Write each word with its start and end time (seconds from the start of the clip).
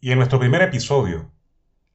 Y 0.00 0.12
en 0.12 0.18
nuestro 0.18 0.38
primer 0.38 0.62
episodio, 0.62 1.32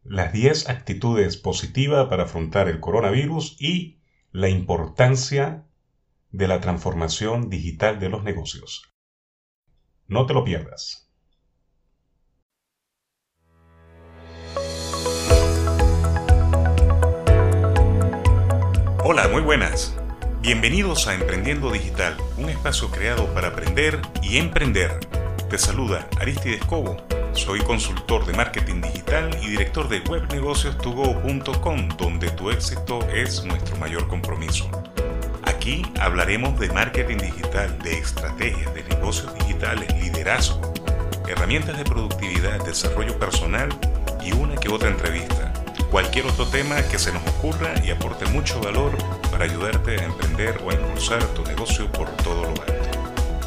las 0.03 0.33
10 0.33 0.67
actitudes 0.67 1.37
positivas 1.37 2.09
para 2.09 2.23
afrontar 2.23 2.67
el 2.67 2.81
coronavirus 2.81 3.55
y 3.61 4.01
la 4.31 4.49
importancia 4.49 5.65
de 6.29 6.49
la 6.49 6.59
transformación 6.59 7.49
digital 7.49 8.01
de 8.01 8.09
los 8.09 8.23
negocios. 8.23 8.93
No 10.07 10.25
te 10.25 10.33
lo 10.33 10.43
pierdas. 10.43 11.09
Hola, 19.05 19.29
muy 19.29 19.41
buenas. 19.41 19.97
Bienvenidos 20.41 21.07
a 21.07 21.15
Emprendiendo 21.15 21.71
Digital, 21.71 22.17
un 22.37 22.49
espacio 22.49 22.91
creado 22.91 23.33
para 23.33 23.49
aprender 23.49 24.01
y 24.21 24.39
emprender. 24.39 24.99
Te 25.49 25.57
saluda 25.57 26.09
Aristides 26.19 26.65
Cobo 26.65 26.97
soy 27.33 27.59
consultor 27.61 28.25
de 28.25 28.33
marketing 28.33 28.81
digital 28.81 29.29
y 29.41 29.49
director 29.49 29.89
de 29.89 29.99
webnegociostugo.com, 30.01 31.89
donde 31.97 32.29
tu 32.31 32.51
éxito 32.51 32.99
es 33.09 33.43
nuestro 33.43 33.75
mayor 33.77 34.07
compromiso. 34.07 34.69
Aquí 35.43 35.83
hablaremos 35.99 36.59
de 36.59 36.69
marketing 36.69 37.17
digital, 37.17 37.77
de 37.79 37.97
estrategias, 37.97 38.73
de 38.73 38.83
negocios 38.83 39.33
digitales, 39.35 39.93
liderazgo, 40.01 40.73
herramientas 41.27 41.77
de 41.77 41.83
productividad, 41.83 42.63
desarrollo 42.65 43.17
personal 43.17 43.69
y 44.23 44.31
una 44.33 44.55
que 44.55 44.69
otra 44.69 44.89
entrevista. 44.89 45.53
Cualquier 45.91 46.25
otro 46.25 46.47
tema 46.47 46.81
que 46.83 46.99
se 46.99 47.11
nos 47.11 47.25
ocurra 47.27 47.73
y 47.83 47.91
aporte 47.91 48.25
mucho 48.27 48.59
valor 48.61 48.91
para 49.31 49.45
ayudarte 49.45 49.99
a 49.99 50.05
emprender 50.05 50.59
o 50.63 50.69
a 50.69 50.73
impulsar 50.73 51.23
tu 51.27 51.43
negocio 51.43 51.91
por 51.91 52.09
todo 52.17 52.43
lo 52.43 52.49
alto. 52.49 52.82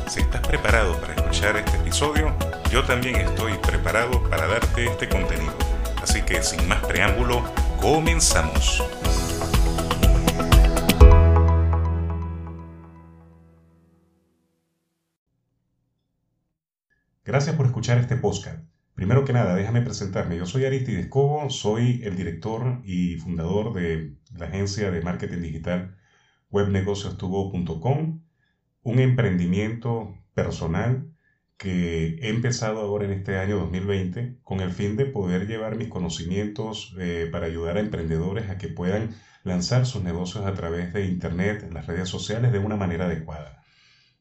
Si 0.09 0.21
estás 0.21 0.41
preparado 0.47 1.01
para 1.01 1.15
escuchar 1.15 1.57
este 1.57 1.77
episodio, 1.79 2.33
yo 2.71 2.85
también 2.85 3.17
estoy 3.17 3.55
preparado 3.59 4.23
para 4.31 4.47
darte 4.47 4.87
este 4.87 5.09
contenido. 5.09 5.53
Así 6.01 6.23
que 6.23 6.43
sin 6.45 6.69
más 6.69 6.85
preámbulo, 6.85 7.43
comenzamos. 7.81 8.85
Gracias 17.25 17.57
por 17.57 17.67
escuchar 17.67 17.99
este 17.99 18.17
podcast. 18.17 18.65
Primero 18.95 19.25
que 19.25 19.33
nada, 19.33 19.57
déjame 19.57 19.83
presentarme. 19.83 20.37
Yo 20.39 20.47
soy 20.47 20.65
Aristides 20.65 21.09
Cobo, 21.09 21.51
soy 21.51 22.01
el 22.05 22.17
director 22.17 22.81
y 22.85 23.17
fundador 23.17 23.73
de 23.75 24.17
la 24.37 24.47
agencia 24.47 24.93
de 24.93 25.03
marketing 25.03 25.43
digital 25.43 25.97
webnegociostubo.com, 26.51 28.26
un 28.87 29.01
emprendimiento 29.01 30.17
personal 30.33 31.11
que 31.57 32.19
he 32.21 32.29
empezado 32.29 32.79
ahora 32.79 33.05
en 33.07 33.11
este 33.15 33.37
año 33.37 33.57
2020 33.59 34.39
con 34.45 34.61
el 34.61 34.71
fin 34.71 34.97
de 34.97 35.07
poder 35.07 35.49
llevar 35.49 35.75
mis 35.75 35.89
conocimientos 35.89 36.95
eh, 37.01 37.29
para 37.33 37.47
ayudar 37.47 37.79
a 37.79 37.81
emprendedores 37.81 38.49
a 38.49 38.59
que 38.59 38.69
puedan 38.69 39.17
lanzar 39.43 39.87
sus 39.87 40.05
negocios 40.05 40.47
a 40.47 40.55
través 40.55 40.93
de 40.93 41.05
Internet, 41.05 41.69
las 41.73 41.89
redes 41.89 42.09
sociales, 42.09 42.53
de 42.53 42.61
una 42.61 42.77
manera 42.77 43.07
adecuada. 43.07 43.65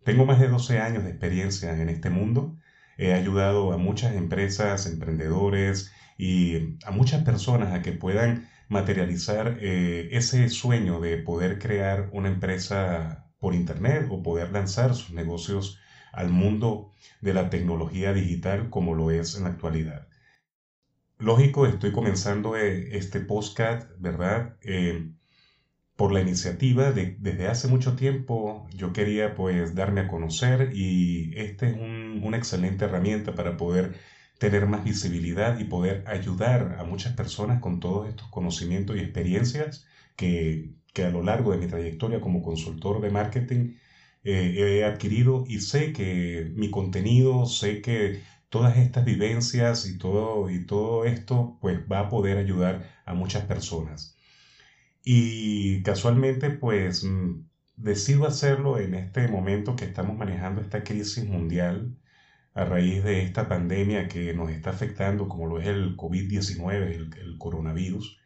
Tengo 0.03 0.25
más 0.25 0.39
de 0.39 0.47
12 0.47 0.79
años 0.79 1.03
de 1.03 1.11
experiencia 1.11 1.79
en 1.79 1.89
este 1.89 2.09
mundo. 2.09 2.57
He 2.97 3.13
ayudado 3.13 3.71
a 3.71 3.77
muchas 3.77 4.15
empresas, 4.15 4.87
emprendedores 4.87 5.91
y 6.17 6.79
a 6.85 6.89
muchas 6.89 7.23
personas 7.23 7.71
a 7.71 7.83
que 7.83 7.91
puedan 7.91 8.49
materializar 8.67 9.59
eh, 9.61 10.09
ese 10.11 10.49
sueño 10.49 11.01
de 11.01 11.17
poder 11.17 11.59
crear 11.59 12.09
una 12.13 12.29
empresa 12.29 13.24
por 13.39 13.53
Internet 13.53 14.07
o 14.09 14.21
poder 14.23 14.51
lanzar 14.51 14.95
sus 14.95 15.11
negocios 15.11 15.77
al 16.11 16.29
mundo 16.29 16.91
de 17.21 17.33
la 17.33 17.49
tecnología 17.49 18.13
digital 18.13 18.69
como 18.69 18.93
lo 18.95 19.11
es 19.11 19.35
en 19.35 19.43
la 19.43 19.49
actualidad. 19.49 20.07
Lógico, 21.17 21.65
estoy 21.65 21.91
comenzando 21.91 22.55
eh, 22.57 22.97
este 22.97 23.19
podcast, 23.21 23.89
¿verdad? 23.97 24.55
Eh, 24.61 25.09
por 25.95 26.11
la 26.11 26.21
iniciativa 26.21 26.91
de, 26.91 27.15
desde 27.19 27.47
hace 27.47 27.67
mucho 27.67 27.95
tiempo 27.95 28.67
yo 28.73 28.91
quería 28.93 29.33
pues 29.33 29.75
darme 29.75 30.01
a 30.01 30.07
conocer 30.07 30.69
y 30.73 31.31
esta 31.39 31.67
es 31.67 31.73
una 31.73 32.37
excelente 32.37 32.85
herramienta 32.85 33.33
para 33.33 33.55
poder 33.57 33.91
tener 34.37 34.65
más 34.65 34.83
visibilidad 34.83 35.57
y 35.57 35.63
poder 35.63 36.03
ayudar 36.05 36.75
a 36.77 36.83
muchas 36.83 37.13
personas 37.13 37.59
con 37.59 37.79
todos 37.79 38.07
estos 38.07 38.27
conocimientos 38.29 38.97
y 38.97 38.99
experiencias 38.99 39.85
que, 40.15 40.73
que 40.93 41.03
a 41.05 41.09
lo 41.11 41.21
largo 41.23 41.51
de 41.51 41.57
mi 41.57 41.67
trayectoria 41.67 42.21
como 42.21 42.41
consultor 42.41 43.01
de 43.01 43.09
marketing 43.11 43.75
eh, 44.23 44.79
he 44.79 44.83
adquirido 44.85 45.43
y 45.47 45.59
sé 45.59 45.93
que 45.93 46.51
mi 46.55 46.69
contenido, 46.71 47.45
sé 47.45 47.81
que 47.81 48.21
todas 48.49 48.77
estas 48.77 49.05
vivencias 49.05 49.85
y 49.85 49.97
todo, 49.97 50.49
y 50.49 50.65
todo 50.65 51.05
esto 51.05 51.57
pues 51.61 51.79
va 51.91 52.01
a 52.01 52.09
poder 52.09 52.37
ayudar 52.37 52.83
a 53.05 53.13
muchas 53.13 53.45
personas. 53.45 54.17
Y 55.03 55.83
casualmente 55.83 56.49
pues 56.51 57.03
mm, 57.03 57.45
decido 57.77 58.25
hacerlo 58.25 58.79
en 58.79 58.95
este 58.95 59.27
momento 59.27 59.75
que 59.75 59.85
estamos 59.85 60.17
manejando 60.17 60.61
esta 60.61 60.83
crisis 60.83 61.25
mundial 61.25 61.97
a 62.53 62.65
raíz 62.65 63.03
de 63.03 63.21
esta 63.23 63.47
pandemia 63.49 64.07
que 64.07 64.33
nos 64.33 64.49
está 64.51 64.71
afectando 64.71 65.27
como 65.29 65.47
lo 65.47 65.59
es 65.61 65.67
el 65.67 65.95
COVID-19, 65.97 67.17
el 67.19 67.37
coronavirus 67.37 68.17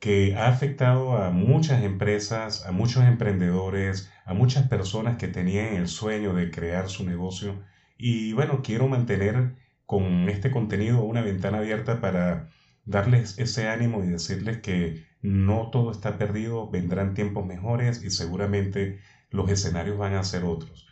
que 0.00 0.34
ha 0.36 0.48
afectado 0.48 1.18
a 1.18 1.30
muchas 1.30 1.84
empresas, 1.84 2.66
a 2.66 2.72
muchos 2.72 3.04
emprendedores, 3.04 4.10
a 4.24 4.34
muchas 4.34 4.66
personas 4.68 5.18
que 5.18 5.28
tenían 5.28 5.74
el 5.74 5.88
sueño 5.88 6.34
de 6.34 6.50
crear 6.50 6.88
su 6.88 7.04
negocio. 7.06 7.62
Y 7.98 8.32
bueno, 8.32 8.62
quiero 8.64 8.88
mantener 8.88 9.56
con 9.86 10.28
este 10.30 10.50
contenido 10.50 11.02
una 11.04 11.22
ventana 11.22 11.58
abierta 11.58 12.00
para 12.00 12.48
darles 12.86 13.38
ese 13.38 13.68
ánimo 13.68 14.02
y 14.02 14.08
decirles 14.08 14.58
que 14.62 15.04
no 15.20 15.68
todo 15.70 15.92
está 15.92 16.16
perdido, 16.16 16.70
vendrán 16.70 17.14
tiempos 17.14 17.44
mejores 17.46 18.02
y 18.02 18.10
seguramente 18.10 19.00
los 19.30 19.50
escenarios 19.50 19.98
van 19.98 20.14
a 20.14 20.24
ser 20.24 20.44
otros. 20.44 20.86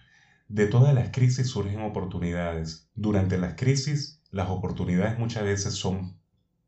De 0.49 0.67
todas 0.67 0.95
las 0.95 1.11
crisis 1.11 1.49
surgen 1.49 1.81
oportunidades. 1.81 2.91
Durante 2.95 3.39
las 3.39 3.55
crisis, 3.55 4.23
las 4.31 4.51
oportunidades 4.51 5.19
muchas 5.19 5.45
veces 5.45 5.75
son 5.75 6.19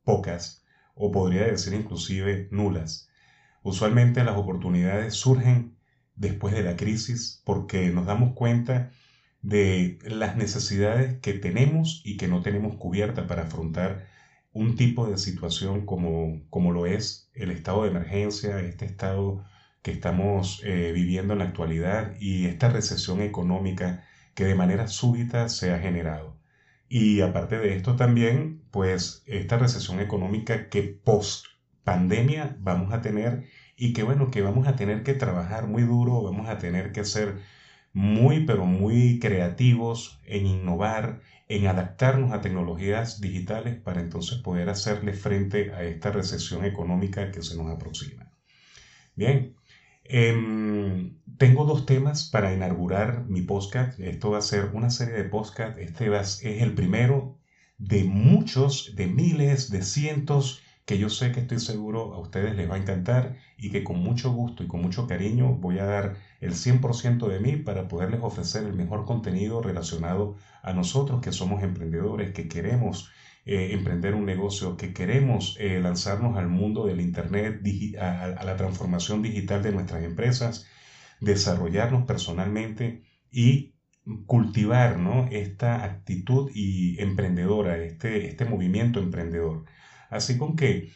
pocas 0.05 0.65
o 0.95 1.11
podría 1.13 1.45
decir 1.45 1.75
inclusive 1.75 2.49
nulas. 2.51 3.09
Usualmente 3.63 4.25
las 4.25 4.37
oportunidades 4.37 5.15
surgen 5.15 5.77
después 6.17 6.55
de 6.55 6.63
la 6.63 6.77
crisis 6.77 7.43
porque 7.45 7.91
nos 7.91 8.07
damos 8.07 8.35
cuenta 8.35 8.93
de 9.43 9.99
las 10.05 10.37
necesidades 10.37 11.19
que 11.21 11.35
tenemos 11.35 12.03
y 12.05 12.17
que 12.17 12.29
no 12.29 12.43
tenemos 12.43 12.77
cubierta 12.77 13.27
para 13.27 13.43
afrontar 13.45 14.07
un 14.53 14.77
tipo 14.77 15.07
de 15.09 15.19
situación 15.19 15.87
como, 15.87 16.43
como 16.51 16.73
lo 16.73 16.87
es 16.87 17.31
el 17.35 17.51
estado 17.51 17.85
de 17.85 17.91
emergencia, 17.91 18.61
este 18.61 18.85
estado 18.85 19.45
que 19.83 19.93
estamos 19.93 20.61
eh, 20.65 20.93
viviendo 20.93 21.33
en 21.33 21.39
la 21.41 21.47
actualidad 21.47 22.15
y 22.21 22.47
esta 22.47 22.69
recesión 22.69 23.23
económica 23.23 24.05
que 24.35 24.45
de 24.45 24.55
manera 24.55 24.89
súbita 24.89 25.49
se 25.49 25.73
ha 25.73 25.79
generado. 25.79 26.37
Y 26.89 27.21
aparte 27.21 27.59
de 27.59 27.77
esto 27.77 27.97
también, 27.97 28.60
pues 28.71 29.23
esta 29.27 29.59
recesión 29.59 30.01
económica 30.01 30.69
que 30.69 30.83
post 30.83 31.47
pandemia 31.85 32.57
vamos 32.61 32.93
a 32.93 33.01
tener 33.01 33.45
y 33.77 33.93
que 33.93 34.03
bueno, 34.03 34.31
que 34.31 34.43
vamos 34.43 34.69
a 34.69 34.77
tener 34.77 35.03
que 35.03 35.15
trabajar 35.15 35.67
muy 35.67 35.83
duro, 35.83 36.23
vamos 36.23 36.49
a 36.49 36.59
tener 36.59 36.93
que 36.93 37.05
ser 37.05 37.39
muy, 37.93 38.47
pero 38.47 38.67
muy 38.67 39.19
creativos 39.19 40.21
en 40.25 40.47
innovar, 40.47 41.21
en 41.49 41.67
adaptarnos 41.67 42.33
a 42.33 42.41
tecnologías 42.41 43.21
digitales 43.21 43.77
para 43.81 44.01
entonces 44.01 44.39
poder 44.39 44.69
hacerle 44.69 45.13
frente 45.15 45.73
a 45.73 45.83
esta 45.83 46.11
recesión 46.11 46.65
económica 46.65 47.31
que 47.33 47.43
se 47.43 47.57
nos 47.57 47.71
aproxima. 47.71 48.31
Bien, 49.17 49.57
Em, 50.13 51.21
tengo 51.39 51.65
dos 51.65 51.87
temas 51.87 52.29
para 52.29 52.53
inaugurar 52.53 53.27
mi 53.29 53.43
podcast. 53.43 54.01
Esto 54.01 54.33
va 54.33 54.39
a 54.39 54.43
ser 54.43 54.71
una 54.75 54.91
serie 54.91 55.15
de 55.15 55.25
podcast. 55.25 55.79
Este 55.79 56.13
es 56.19 56.43
el 56.43 56.75
primero 56.75 57.39
de 57.81 58.05
muchos, 58.05 58.95
de 58.95 59.07
miles, 59.07 59.71
de 59.71 59.83
cientos, 59.83 60.63
que 60.85 60.99
yo 60.99 61.09
sé 61.09 61.33
que 61.33 61.41
estoy 61.41 61.61
seguro 61.61 62.15
a 62.15 62.19
ustedes 62.19 62.57
les 62.57 62.69
va 62.71 62.75
a 62.75 62.79
encantar 62.79 63.37
y 63.57 63.71
que 63.71 63.85
con 63.85 63.99
mucho 64.01 64.33
gusto 64.33 64.63
y 64.63 64.67
con 64.67 64.83
mucho 64.83 65.07
cariño 65.07 65.55
voy 65.55 65.79
a 65.79 65.85
dar 65.85 66.17
el 66.41 66.53
100% 66.53 67.29
de 67.29 67.41
mí 67.41 67.57
para 67.57 67.89
poderles 67.89 68.21
ofrecer 68.23 68.65
el 68.65 68.75
mejor 68.75 69.07
contenido 69.07 69.63
relacionado 69.63 70.37
a 70.63 70.73
nosotros 70.73 71.21
que 71.21 71.33
somos 71.33 71.63
emprendedores, 71.63 72.33
que 72.33 72.49
queremos 72.49 73.11
eh, 73.47 73.71
emprender 73.73 74.15
un 74.15 74.27
negocio, 74.27 74.77
que 74.77 74.93
queremos 74.93 75.57
eh, 75.59 75.81
lanzarnos 75.81 76.37
al 76.37 76.49
mundo 76.49 76.87
del 76.87 77.01
Internet, 77.01 77.63
a, 77.99 78.45
la 78.45 78.57
transformación 78.57 79.23
digital 79.23 79.63
de 79.63 79.73
nuestras 79.73 80.03
empresas, 80.05 80.67
desarrollarnos 81.21 82.05
personalmente 82.05 83.05
y 83.31 83.75
cultivar 84.27 84.99
¿no? 84.99 85.29
esta 85.31 85.85
actitud 85.85 86.51
y 86.55 87.01
emprendedora, 87.01 87.79
este, 87.79 88.27
este 88.29 88.45
movimiento 88.45 89.01
emprendedor. 89.01 89.65
Así 90.11 90.39
con 90.39 90.57
que, 90.57 90.93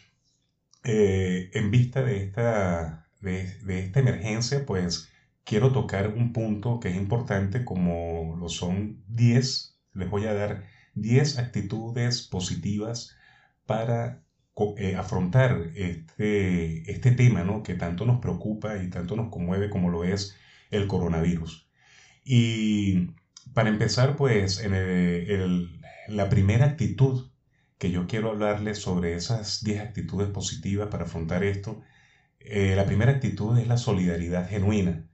eh, 0.84 1.50
en 1.54 1.70
vista 1.70 2.02
de 2.02 2.24
esta, 2.24 3.08
de, 3.20 3.54
de 3.64 3.80
esta 3.80 4.00
emergencia, 4.00 4.66
pues 4.66 5.10
quiero 5.44 5.72
tocar 5.72 6.08
un 6.08 6.32
punto 6.32 6.80
que 6.80 6.88
es 6.90 6.96
importante 6.96 7.64
como 7.64 8.36
lo 8.38 8.48
son 8.48 9.02
10, 9.08 9.78
les 9.94 10.10
voy 10.10 10.26
a 10.26 10.34
dar 10.34 10.64
10 10.94 11.38
actitudes 11.38 12.22
positivas 12.22 13.16
para 13.66 14.22
eh, 14.76 14.96
afrontar 14.96 15.72
este, 15.74 16.90
este 16.90 17.10
tema 17.12 17.44
¿no? 17.44 17.62
que 17.62 17.74
tanto 17.74 18.06
nos 18.06 18.20
preocupa 18.20 18.82
y 18.82 18.88
tanto 18.90 19.16
nos 19.16 19.30
conmueve 19.30 19.70
como 19.70 19.90
lo 19.90 20.04
es 20.04 20.36
el 20.70 20.86
coronavirus. 20.86 21.68
Y 22.24 23.10
para 23.54 23.68
empezar, 23.68 24.16
pues, 24.16 24.62
la 26.08 26.28
primera 26.28 26.66
actitud 26.66 27.30
que 27.78 27.90
yo 27.90 28.06
quiero 28.06 28.30
hablarles 28.30 28.78
sobre 28.78 29.14
esas 29.14 29.62
10 29.64 29.80
actitudes 29.80 30.28
positivas 30.28 30.88
para 30.88 31.04
afrontar 31.04 31.44
esto, 31.44 31.82
eh, 32.40 32.74
la 32.76 32.86
primera 32.86 33.12
actitud 33.12 33.58
es 33.58 33.68
la 33.68 33.76
solidaridad 33.76 34.48
genuina. 34.48 35.06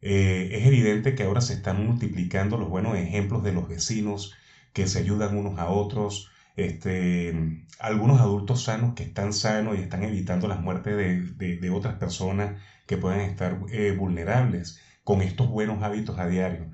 Eh, 0.00 0.50
es 0.52 0.66
evidente 0.66 1.14
que 1.14 1.24
ahora 1.24 1.40
se 1.40 1.54
están 1.54 1.84
multiplicando 1.86 2.56
los 2.58 2.68
buenos 2.70 2.96
ejemplos 2.96 3.42
de 3.44 3.52
los 3.52 3.68
vecinos 3.68 4.34
que 4.72 4.86
se 4.86 5.00
ayudan 5.00 5.36
unos 5.36 5.58
a 5.58 5.68
otros, 5.70 6.30
este, 6.56 7.64
algunos 7.78 8.20
adultos 8.20 8.64
sanos 8.64 8.94
que 8.94 9.04
están 9.04 9.32
sanos 9.32 9.78
y 9.78 9.82
están 9.82 10.04
evitando 10.04 10.48
las 10.48 10.60
muertes 10.60 10.96
de, 11.38 11.70
otras 11.70 11.96
personas 11.96 12.60
que 12.86 12.96
puedan 12.96 13.20
estar 13.20 13.58
eh, 13.70 13.92
vulnerables 13.96 14.80
con 15.08 15.22
estos 15.22 15.48
buenos 15.48 15.82
hábitos 15.82 16.18
a 16.18 16.28
diario. 16.28 16.66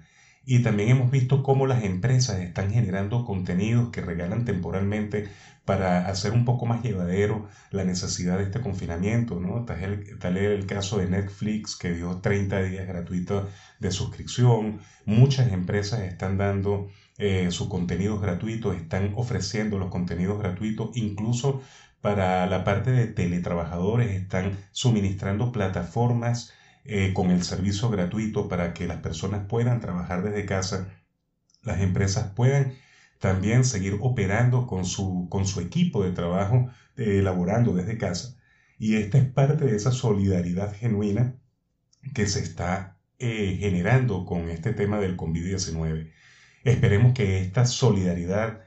Y 0.45 0.59
también 0.65 0.89
hemos 0.89 1.13
visto 1.13 1.45
cómo 1.45 1.69
las 1.69 1.85
empresas 1.85 2.41
están 2.41 2.73
generando 2.73 3.25
contenidos 3.25 3.91
que 3.91 4.01
regalan 4.01 4.45
temporalmente 4.45 5.29
para 5.65 6.09
hacer 6.09 6.33
un 6.33 6.45
poco 6.45 6.67
más 6.67 6.83
llevadero 6.83 7.47
la 7.71 7.85
necesidad 7.85 8.39
de 8.39 8.43
este 8.43 8.61
confinamiento. 8.61 9.39
¿no? 9.39 9.65
Tal, 9.65 10.37
es 10.37 10.37
el, 10.37 10.67
caso 10.67 10.99
de 10.99 11.07
Netflix 11.07 11.77
que 11.77 11.93
dio 11.93 12.17
30 12.17 12.61
días 12.65 12.89
gratuitos 12.89 13.49
de 13.79 13.93
suscripción. 13.93 14.81
Muchas 15.07 15.53
empresas 15.53 16.01
están 16.01 16.37
dando 16.37 16.89
eh, 17.19 17.53
sus 17.53 17.69
contenidos 17.69 18.21
gratuitos, 18.21 18.75
están 18.75 19.13
ofreciendo 19.15 19.79
los 19.79 19.91
contenidos 19.91 20.41
gratuitos, 20.41 20.91
incluso 20.97 21.63
para 22.01 22.49
la 22.49 22.65
parte 22.65 22.91
de 22.91 23.07
teletrabajadores, 23.07 24.11
están 24.11 24.59
suministrando 24.73 25.53
plataformas 25.53 26.53
eh, 26.85 27.13
con 27.15 27.31
el 27.31 27.43
servicio 27.43 27.91
gratuito 27.91 28.49
para 28.49 28.75
que 28.75 28.87
las 28.87 28.99
personas 29.01 29.47
puedan 29.49 29.81
trabajar 29.81 30.23
desde 30.23 30.47
casa, 30.47 30.89
las 31.63 31.81
empresas 31.81 32.33
puedan 32.35 32.75
también 33.19 33.65
seguir 33.65 33.99
operando 34.01 34.67
con 34.67 34.85
su, 34.85 35.29
con 35.31 35.47
su 35.47 35.61
equipo 35.61 36.05
de 36.05 36.13
trabajo, 36.13 36.69
eh, 36.97 37.19
elaborando 37.21 37.75
desde 37.75 37.99
casa. 37.99 38.37
Y 38.79 38.97
esta 38.97 39.19
es 39.19 39.25
parte 39.31 39.65
de 39.65 39.77
esa 39.77 39.93
solidaridad 39.93 40.75
genuina 40.75 41.37
que 42.15 42.27
se 42.27 42.41
está 42.41 42.99
generando 43.19 44.27
con 44.27 44.51
este 44.51 44.75
tema 44.75 44.99
del 45.01 45.17
COVID-19. 45.17 46.13
Esperemos 46.65 47.15
que 47.15 47.41
esta 47.41 47.65
solidaridad, 47.67 48.61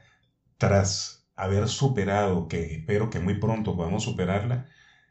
tras 0.56 1.28
haber 1.36 1.68
superado, 1.68 2.48
que 2.48 2.74
espero 2.74 3.10
que 3.10 3.20
muy 3.20 3.34
pronto 3.38 3.76
podamos 3.76 4.02
superarla, 4.04 4.66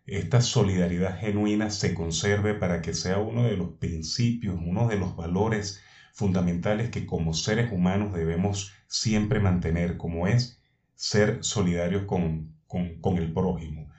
esta 0.08 0.40
solidaridad 0.40 1.20
genuina 1.20 1.70
se 1.70 1.94
conserve 1.94 2.54
para 2.54 2.82
que 2.82 2.94
sea 2.94 3.20
uno 3.20 3.44
de 3.44 3.58
los 3.58 3.72
principios, 3.74 4.58
uno 4.58 4.88
de 4.88 4.96
los 4.96 5.18
valores 5.18 5.82
fundamentales 6.14 6.90
que 6.90 7.06
como 7.06 7.34
seres 7.34 7.72
humanos 7.74 8.14
debemos 8.14 8.72
siempre 8.88 9.42
mantener, 9.42 9.98
como 9.98 10.28
es 10.28 10.62
ser 10.96 11.44
solidarios 11.44 12.06
con, 12.06 12.56
con, 12.68 13.18
el 13.18 13.34
prójimo. 13.34 13.90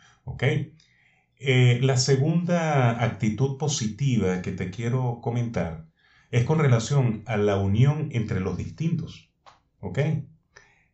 Eh, 1.37 1.78
la 1.82 1.96
segunda 1.96 3.05
actitud 3.05 3.58
positiva 3.58 4.43
que 4.43 4.52
te 4.52 4.70
quiero 4.70 5.20
comentar 5.22 5.87
es 6.31 6.44
con 6.44 6.58
relación 6.58 7.22
a 7.26 7.37
la 7.37 7.58
unión 7.58 8.08
entre 8.12 8.40
los 8.40 8.56
distintos. 8.56 9.31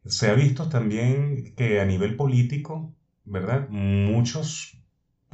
Se 0.04 0.28
ha 0.28 0.34
visto 0.34 0.68
también 0.68 1.54
que 1.56 1.80
a 1.80 1.84
nivel 1.84 2.16
político, 2.16 2.94
¿verdad? 3.24 3.68
Muchos 3.70 4.83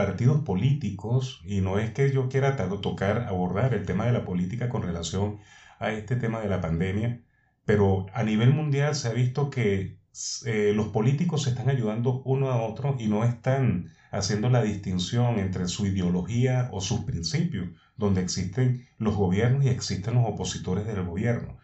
partidos 0.00 0.40
políticos, 0.44 1.42
y 1.44 1.60
no 1.60 1.78
es 1.78 1.90
que 1.90 2.10
yo 2.10 2.30
quiera 2.30 2.56
tocar, 2.56 3.26
abordar 3.28 3.74
el 3.74 3.84
tema 3.84 4.06
de 4.06 4.12
la 4.12 4.24
política 4.24 4.70
con 4.70 4.80
relación 4.80 5.40
a 5.78 5.92
este 5.92 6.16
tema 6.16 6.40
de 6.40 6.48
la 6.48 6.62
pandemia, 6.62 7.20
pero 7.66 8.06
a 8.14 8.22
nivel 8.22 8.54
mundial 8.54 8.94
se 8.94 9.08
ha 9.08 9.12
visto 9.12 9.50
que 9.50 9.98
eh, 10.46 10.72
los 10.74 10.88
políticos 10.88 11.42
se 11.42 11.50
están 11.50 11.68
ayudando 11.68 12.22
uno 12.24 12.50
a 12.50 12.62
otro 12.62 12.96
y 12.98 13.08
no 13.08 13.24
están 13.24 13.90
haciendo 14.10 14.48
la 14.48 14.62
distinción 14.62 15.38
entre 15.38 15.68
su 15.68 15.84
ideología 15.84 16.70
o 16.72 16.80
sus 16.80 17.00
principios, 17.00 17.68
donde 17.98 18.22
existen 18.22 18.88
los 18.96 19.14
gobiernos 19.16 19.66
y 19.66 19.68
existen 19.68 20.14
los 20.14 20.24
opositores 20.26 20.86
del 20.86 21.04
gobierno. 21.04 21.58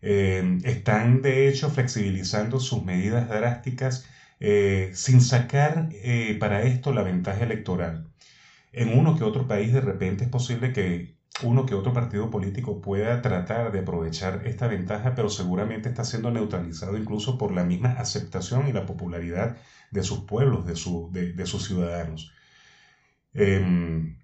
Eh, 0.00 0.60
están 0.62 1.22
de 1.22 1.48
hecho 1.48 1.70
flexibilizando 1.70 2.60
sus 2.60 2.84
medidas 2.84 3.28
drásticas 3.28 4.06
eh, 4.40 4.90
sin 4.94 5.20
sacar 5.20 5.90
eh, 5.92 6.36
para 6.40 6.62
esto 6.62 6.92
la 6.92 7.02
ventaja 7.02 7.44
electoral. 7.44 8.10
En 8.72 8.98
uno 8.98 9.16
que 9.16 9.24
otro 9.24 9.46
país 9.48 9.72
de 9.72 9.80
repente 9.80 10.24
es 10.24 10.30
posible 10.30 10.72
que 10.72 11.20
uno 11.42 11.66
que 11.66 11.74
otro 11.74 11.92
partido 11.92 12.30
político 12.30 12.80
pueda 12.80 13.22
tratar 13.22 13.72
de 13.72 13.80
aprovechar 13.80 14.42
esta 14.46 14.66
ventaja, 14.68 15.14
pero 15.14 15.30
seguramente 15.30 15.88
está 15.88 16.04
siendo 16.04 16.30
neutralizado 16.30 16.96
incluso 16.98 17.38
por 17.38 17.52
la 17.52 17.64
misma 17.64 17.90
aceptación 17.92 18.68
y 18.68 18.72
la 18.72 18.86
popularidad 18.86 19.56
de 19.90 20.02
sus 20.02 20.20
pueblos, 20.20 20.66
de, 20.66 20.76
sus 21.46 21.64
ciudadanos. 21.66 22.32
Em, 23.34 24.18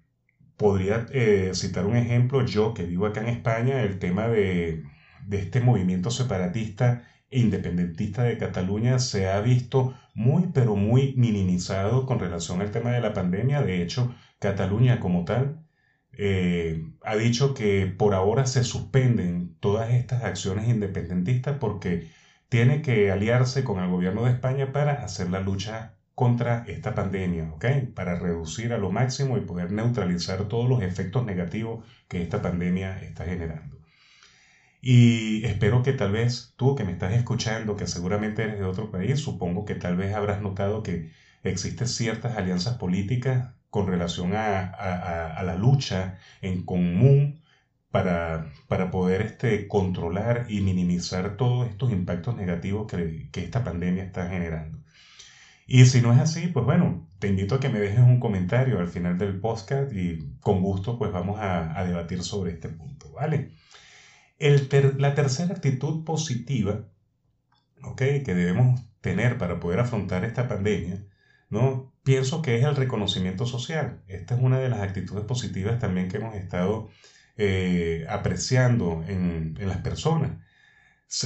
podría 0.57 1.05
eh, 1.11 1.51
citar 1.53 1.85
un 1.85 1.95
ejemplo, 1.95 2.45
yo 2.45 2.73
que 2.73 2.83
vivo 2.83 3.05
acá 3.05 3.21
en 3.21 3.29
España, 3.29 3.81
el 3.83 3.99
tema 3.99 4.27
de, 4.27 4.83
este 5.31 5.61
movimiento 5.61 6.11
separatista 6.11 7.03
e 7.29 7.39
independentista 7.39 8.23
de 8.23 8.37
Cataluña 8.37 8.99
se 8.99 9.27
ha 9.29 9.41
visto 9.41 9.95
muy, 10.17 10.47
pero 10.53 10.75
muy 10.75 11.13
minimizado 11.15 12.05
con 12.07 12.19
relación 12.19 12.61
al 12.61 12.71
tema 12.71 12.91
de 12.91 13.01
la 13.01 13.13
pandemia. 13.13 13.61
De 13.61 13.83
hecho, 13.83 14.15
Cataluña 14.39 14.99
como 14.99 15.25
tal 15.25 15.63
eh, 16.11 16.83
ha 17.03 17.15
dicho 17.15 17.53
que 17.53 17.85
por 17.85 18.15
ahora 18.15 18.47
se 18.47 18.63
suspenden 18.63 19.55
todas 19.59 19.91
estas 19.91 20.23
acciones 20.23 20.67
independentistas 20.69 21.57
porque 21.59 22.09
tiene 22.49 22.81
que 22.81 23.11
aliarse 23.11 23.63
con 23.63 23.79
el 23.83 23.89
gobierno 23.89 24.25
de 24.25 24.31
España 24.31 24.71
para 24.71 25.03
hacer 25.03 25.29
la 25.29 25.39
lucha 25.41 25.97
contra 26.15 26.63
esta 26.67 26.95
pandemia. 26.95 27.53
Para 27.95 28.15
reducir 28.15 28.73
a 28.73 28.79
lo 28.79 28.91
máximo 28.91 29.37
y 29.37 29.41
poder 29.41 29.71
neutralizar 29.71 30.47
todos 30.47 30.67
los 30.67 30.81
efectos 30.81 31.25
negativos 31.25 31.85
que 32.07 32.23
esta 32.23 32.41
pandemia 32.41 33.03
está 33.03 33.25
generando. 33.25 33.76
Y 34.89 35.43
espero 35.45 35.83
que 35.83 35.91
tal 35.91 36.13
vez 36.13 36.53
tú 36.55 36.73
que 36.75 36.85
me 36.85 36.93
estás 36.93 37.11
escuchando, 37.11 37.75
que 37.75 37.87
seguramente 37.87 38.43
eres 38.43 38.57
de 38.57 38.63
otro 38.63 38.89
país, 38.89 39.19
supongo 39.19 39.65
que 39.65 39.75
tal 39.75 39.97
vez 39.97 40.15
habrás 40.15 40.41
notado 40.41 40.81
que 40.81 41.11
existen 41.43 41.89
ciertas 41.89 42.37
alianzas 42.37 42.77
políticas 42.77 43.53
con 43.69 43.87
relación 43.87 44.31
a, 44.33 45.43
la 45.43 45.55
lucha 45.55 46.19
en 46.41 46.63
común 46.63 47.41
para, 47.91 48.49
para 48.69 48.89
poder 48.89 49.23
este, 49.23 49.67
controlar 49.67 50.45
y 50.47 50.61
minimizar 50.61 51.35
todos 51.35 51.67
estos 51.69 51.91
impactos 51.91 52.37
negativos 52.37 52.87
que, 52.89 53.27
que 53.33 53.43
esta 53.43 53.65
pandemia 53.65 54.05
está 54.05 54.29
generando. 54.29 54.79
Y 55.67 55.85
si 55.85 56.01
no 56.01 56.13
es 56.13 56.19
así, 56.19 56.47
pues 56.47 56.65
bueno, 56.65 57.05
te 57.19 57.27
invito 57.27 57.55
a 57.55 57.59
que 57.59 57.67
me 57.67 57.79
dejes 57.79 57.99
un 57.99 58.21
comentario 58.21 58.79
al 58.79 58.87
final 58.87 59.17
del 59.17 59.41
podcast 59.41 59.91
y 59.91 60.37
con 60.39 60.61
gusto 60.61 60.97
pues 60.97 61.11
vamos 61.11 61.39
a, 61.41 61.83
debatir 61.83 62.23
sobre 62.23 62.53
este 62.53 62.69
punto, 62.69 63.11
¿vale? 63.11 63.51
La 64.39 65.15
tercera 65.15 65.55
actitud 65.55 66.03
positiva, 66.03 66.85
¿ok? 67.81 67.97
Que 67.97 68.35
debemos 68.35 68.81
tener 69.01 69.37
para 69.37 69.59
poder 69.59 69.79
afrontar 69.79 70.25
esta 70.25 70.47
pandemia, 70.47 71.03
¿no? 71.49 71.93
Pienso 72.03 72.41
que 72.41 72.55
es 72.57 72.63
el 72.63 72.75
reconocimiento 72.75 73.45
social. 73.45 74.03
Esta 74.07 74.35
es 74.35 74.41
una 74.41 74.59
de 74.59 74.69
las 74.69 74.81
actitudes 74.81 75.25
positivas 75.25 75.79
también 75.79 76.07
que 76.07 76.17
hemos 76.17 76.35
estado 76.35 76.89
eh, 77.37 78.05
apreciando 78.09 79.03
en, 79.07 79.55
las 79.59 79.77
personas. 79.77 80.39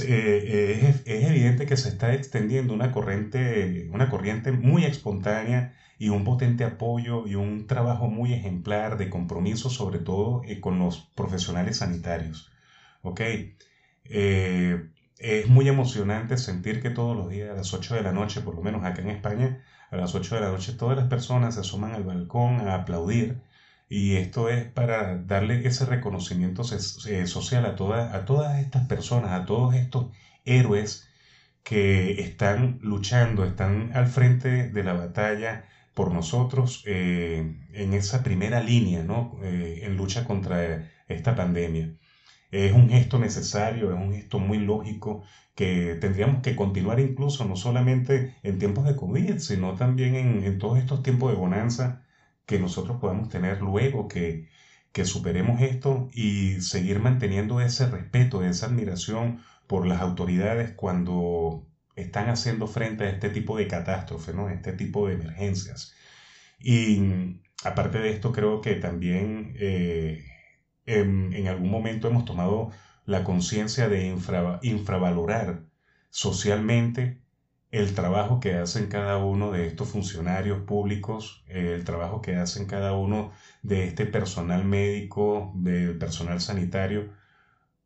Eh, 0.02 0.04
eh, 0.06 1.02
es, 1.04 1.24
evidente 1.28 1.66
que 1.66 1.76
se 1.76 1.88
está 1.90 2.14
extendiendo 2.14 2.72
una 2.72 2.92
corriente, 2.92 3.88
una 3.92 4.08
corriente 4.10 4.52
muy 4.52 4.84
espontánea 4.84 5.74
y 5.98 6.08
un 6.08 6.24
potente 6.24 6.64
apoyo 6.64 7.26
y 7.26 7.34
un 7.34 7.66
trabajo 7.66 8.08
muy 8.08 8.32
ejemplar 8.32 8.96
de 8.96 9.10
compromiso, 9.10 9.70
sobre 9.70 9.98
todo 9.98 10.42
con 10.60 10.78
los 10.78 11.10
profesionales 11.14 11.78
sanitarios. 11.78 12.51
¿Ok? 13.02 13.20
es 15.18 15.46
muy 15.48 15.68
emocionante 15.68 16.36
sentir 16.36 16.80
que 16.82 16.90
todos 16.90 17.16
los 17.16 17.28
días 17.30 17.50
a 17.50 17.54
las 17.54 17.72
8 17.74 17.94
de 17.94 18.02
la 18.02 18.12
noche, 18.12 18.40
por 18.42 18.54
lo 18.56 18.62
menos 18.62 18.84
acá 18.84 19.02
en 19.02 19.10
España, 19.10 19.64
a 19.90 19.96
las 19.96 20.14
8 20.14 20.34
de 20.34 20.40
la 20.42 20.50
noche 20.50 20.72
todas 20.74 20.96
las 20.96 21.08
personas 21.08 21.54
se 21.54 21.60
asoman 21.60 21.92
al 21.94 22.04
balcón 22.04 22.60
a 22.60 22.74
aplaudir 22.74 23.42
y 23.88 24.16
esto 24.16 24.48
es 24.48 24.64
para 24.66 25.16
darle 25.18 25.66
ese 25.66 25.84
reconocimiento 25.86 26.62
eh, 26.62 27.26
social 27.26 27.66
a, 27.66 28.16
a 28.16 28.24
todas 28.24 28.58
estas 28.60 28.86
personas, 28.86 29.32
a 29.32 29.44
todos 29.44 29.74
estos 29.74 30.06
héroes 30.44 31.08
que 31.62 32.20
están 32.22 32.78
luchando, 32.82 33.44
están 33.44 33.92
al 33.94 34.06
frente 34.08 34.70
de 34.70 34.84
la 34.84 34.94
batalla 34.94 35.66
por 35.94 36.12
nosotros 36.12 36.82
eh, 36.86 37.60
en 37.72 37.92
esa 37.94 38.22
primera 38.22 38.60
línea, 38.62 39.02
¿no? 39.04 39.38
Eh, 39.42 39.80
en 39.84 39.96
lucha 39.96 40.24
contra 40.24 40.90
esta 41.08 41.34
pandemia. 41.36 41.94
Es 42.52 42.72
un 42.72 42.90
gesto 42.90 43.18
necesario, 43.18 43.92
es 43.92 43.98
un 43.98 44.12
gesto 44.12 44.38
muy 44.38 44.58
lógico 44.58 45.24
que 45.54 45.96
tendríamos 46.00 46.42
que 46.42 46.54
continuar 46.54 47.00
incluso 47.00 47.44
no 47.46 47.56
solamente 47.56 48.36
en 48.42 48.58
tiempos 48.58 48.84
de 48.84 48.96
COVID, 48.96 49.38
sino 49.38 49.74
también 49.74 50.14
en, 50.14 50.58
todos 50.58 50.78
estos 50.78 51.02
tiempos 51.02 51.32
de 51.32 51.38
bonanza 51.38 52.04
que 52.46 52.58
nosotros 52.58 52.98
podamos 53.00 53.28
tener 53.30 53.62
luego 53.62 54.06
que, 54.08 54.48
que 54.92 55.04
superemos 55.04 55.60
esto 55.62 56.08
y 56.12 56.60
seguir 56.60 57.00
manteniendo 57.00 57.60
ese 57.60 57.86
respeto, 57.88 58.44
esa 58.44 58.66
admiración 58.66 59.40
por 59.66 59.86
las 59.86 60.02
autoridades 60.02 60.72
cuando 60.72 61.66
están 61.96 62.28
haciendo 62.28 62.66
frente 62.66 63.04
a 63.04 63.10
este 63.10 63.30
tipo 63.30 63.56
de 63.56 63.68
catástrofe, 63.68 64.34
¿no? 64.34 64.50
este 64.50 64.72
tipo 64.74 65.08
de 65.08 65.14
emergencias. 65.14 65.94
Y 66.60 67.40
aparte 67.64 67.98
de 67.98 68.10
esto, 68.10 68.32
creo 68.32 68.60
que 68.60 68.74
también 68.76 69.54
eh, 69.58 70.24
en, 70.86 71.46
algún 71.48 71.70
momento 71.70 72.08
hemos 72.08 72.24
tomado 72.24 72.70
la 73.06 73.24
conciencia 73.24 73.88
de 73.88 74.06
infravalorar 74.62 75.64
socialmente 76.10 77.22
el 77.72 77.94
trabajo 77.94 78.38
que 78.38 78.54
hacen 78.54 78.88
cada 78.88 79.16
uno 79.18 79.50
de 79.50 79.66
estos 79.66 79.88
funcionarios 79.88 80.60
públicos, 80.64 81.42
el 81.48 81.84
trabajo 81.84 82.20
que 82.20 82.36
hacen 82.36 82.66
cada 82.66 82.92
uno 82.92 83.32
de 83.62 83.86
este 83.86 84.04
personal 84.06 84.64
médico, 84.64 85.52
del 85.56 85.98
personal 85.98 86.40
sanitario. 86.40 87.10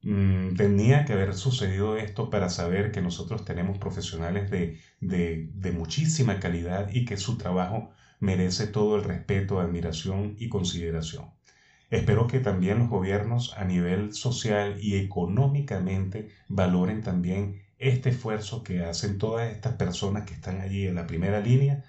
Mm, 0.02 0.56
tenía 0.56 1.04
que 1.04 1.12
haber 1.12 1.34
sucedido 1.34 1.96
esto 1.96 2.30
para 2.30 2.50
saber 2.50 2.92
que 2.92 3.00
nosotros 3.00 3.44
tenemos 3.44 3.78
profesionales 3.78 4.50
de, 4.50 4.80
de 5.00 5.72
muchísima 5.72 6.40
calidad 6.40 6.88
y 6.92 7.04
que 7.04 7.16
su 7.16 7.38
trabajo 7.38 7.90
merece 8.20 8.66
todo 8.66 8.96
el 8.96 9.04
respeto, 9.04 9.60
admiración 9.60 10.34
y 10.38 10.48
consideración. 10.48 11.35
Espero 11.90 12.26
que 12.26 12.40
también 12.40 12.78
los 12.80 12.88
gobiernos 12.88 13.54
a 13.56 13.64
nivel 13.64 14.12
social 14.12 14.78
y 14.80 14.96
económicamente 14.96 16.30
valoren 16.48 17.02
también 17.02 17.62
este 17.78 18.10
esfuerzo 18.10 18.64
que 18.64 18.84
hacen 18.84 19.18
todas 19.18 19.52
estas 19.52 19.74
personas 19.74 20.24
que 20.26 20.34
están 20.34 20.60
allí 20.60 20.86
en 20.86 20.96
la 20.96 21.06
primera 21.06 21.40
línea, 21.40 21.84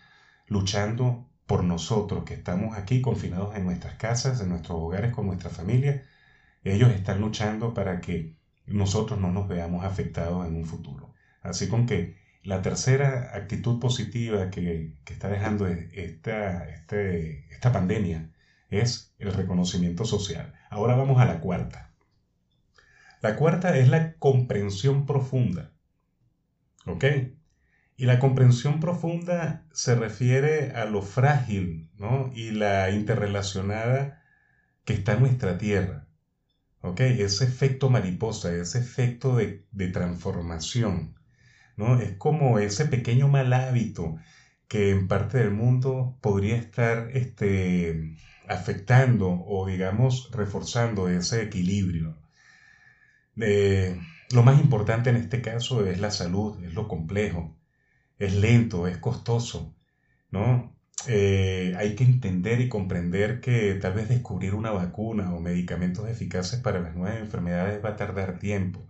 luchando 0.48 1.28
por 1.48 1.64
nosotros 1.64 2.26
que 2.26 2.36
estamos 2.36 2.78
aquí 2.78 3.02
confinados 3.02 3.56
en 3.56 3.66
nuestras 3.66 3.96
casas, 3.96 4.40
en 4.42 4.50
nuestros 4.50 4.78
hogares 4.80 5.14
con 5.14 5.26
nuestra 5.28 5.50
familia. 5.50 6.04
Ellos 6.64 6.92
están 6.92 7.22
luchando 7.22 7.74
para 7.74 8.02
que 8.02 8.36
nosotros 8.68 9.20
no 9.20 9.32
nos 9.32 9.48
veamos 9.48 9.84
afectados 9.86 10.46
en 10.48 10.56
un 10.56 10.66
futuro. 10.66 11.14
Así 11.42 11.70
con 11.70 11.86
que 11.88 12.18
la 12.44 12.62
tercera 12.62 13.32
actitud 13.34 13.80
positiva 13.80 14.50
que, 14.52 14.94
está 15.06 15.30
dejando 15.30 15.68
esta, 15.68 16.70
este, 16.70 17.48
esta 17.52 17.72
pandemia 17.72 18.30
es 18.70 19.14
el 19.20 19.34
reconocimiento 19.34 20.06
social. 20.06 20.54
Ahora 20.70 20.96
vamos 20.96 21.20
a 21.22 21.26
la 21.26 21.40
cuarta. 21.40 21.94
La 23.22 23.36
cuarta 23.36 23.78
es 23.78 23.90
la 23.90 24.14
comprensión 24.14 25.06
profunda. 25.06 25.72
¿Ok? 26.86 27.06
Y 27.96 28.06
la 28.06 28.20
comprensión 28.20 28.80
profunda 28.80 29.66
se 29.72 29.96
refiere 29.96 30.72
a 30.72 30.86
lo 30.86 31.02
frágil 31.02 31.90
¿no? 31.98 32.32
y 32.34 32.52
la 32.52 32.92
interrelacionada 32.92 34.24
que 34.86 34.94
está 34.94 35.16
nuestra 35.16 35.58
tierra. 35.58 36.08
¿Ok? 36.82 37.00
Ese 37.02 37.46
efecto 37.46 37.90
mariposa, 37.90 38.54
ese 38.54 38.80
efecto 38.80 39.36
de, 39.36 39.66
de 39.72 39.88
transformación. 39.88 41.16
¿no? 41.76 42.00
Es 42.00 42.14
como 42.18 42.60
ese 42.60 42.86
pequeño 42.86 43.28
mal 43.28 43.52
hábito 43.52 44.18
que 44.68 44.92
en 44.92 45.08
parte 45.08 45.40
del 45.40 45.52
mundo 45.52 46.18
podría 46.22 46.58
estar 46.58 47.10
este, 47.14 48.16
afectando 48.48 49.30
o 49.46 49.68
digamos 49.68 50.30
reforzando 50.32 51.10
ese 51.10 51.44
equilibrio. 51.44 52.18
Eh, 53.40 54.00
lo 54.32 54.44
más 54.44 54.60
importante 54.60 55.10
en 55.10 55.18
este 55.18 55.42
caso 55.42 55.86
es 55.86 56.00
la 56.00 56.12
salud, 56.12 56.62
es 56.64 56.74
lo 56.74 56.88
complejo, 56.88 57.56
es 58.20 58.36
lento, 58.36 58.88
es 58.88 58.98
costoso, 58.98 59.76
¿no? 60.32 60.76
Eh, 61.08 61.76
hay 61.78 61.96
que 61.96 62.04
entender 62.04 62.60
y 62.62 62.70
comprender 62.70 63.40
que 63.40 63.76
tal 63.76 63.94
vez 63.94 64.10
descubrir 64.10 64.56
una 64.56 64.72
vacuna 64.72 65.34
o 65.34 65.40
medicamentos 65.40 66.10
eficaces 66.10 66.60
para 66.60 66.80
las 66.82 66.96
nuevas 66.96 67.20
enfermedades 67.20 67.84
va 67.84 67.90
a 67.90 67.96
tardar 67.96 68.40
tiempo. 68.40 68.88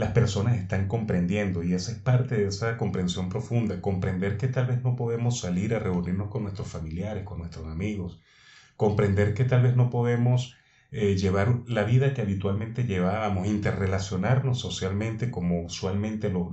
Las 0.00 0.12
personas 0.12 0.56
están 0.56 0.88
comprendiendo 0.88 1.62
y 1.62 1.74
esa 1.74 1.92
es 1.92 1.98
parte 1.98 2.34
de 2.34 2.46
esa 2.46 2.78
comprensión 2.78 3.28
profunda, 3.28 3.82
comprender 3.82 4.38
que 4.38 4.48
tal 4.48 4.64
vez 4.64 4.82
no 4.82 4.96
podemos 4.96 5.40
salir 5.40 5.74
a 5.74 5.78
reunirnos 5.78 6.30
con 6.30 6.44
nuestros 6.44 6.68
familiares, 6.68 7.24
con 7.24 7.36
nuestros 7.36 7.66
amigos, 7.66 8.18
comprender 8.78 9.34
que 9.34 9.44
tal 9.44 9.62
vez 9.62 9.76
no 9.76 9.90
podemos 9.90 10.56
eh, 10.90 11.16
llevar 11.16 11.54
la 11.66 11.84
vida 11.84 12.14
que 12.14 12.22
habitualmente 12.22 12.84
llevábamos, 12.84 13.46
interrelacionarnos 13.46 14.58
socialmente 14.58 15.30
como 15.30 15.64
usualmente 15.64 16.30
lo, 16.30 16.50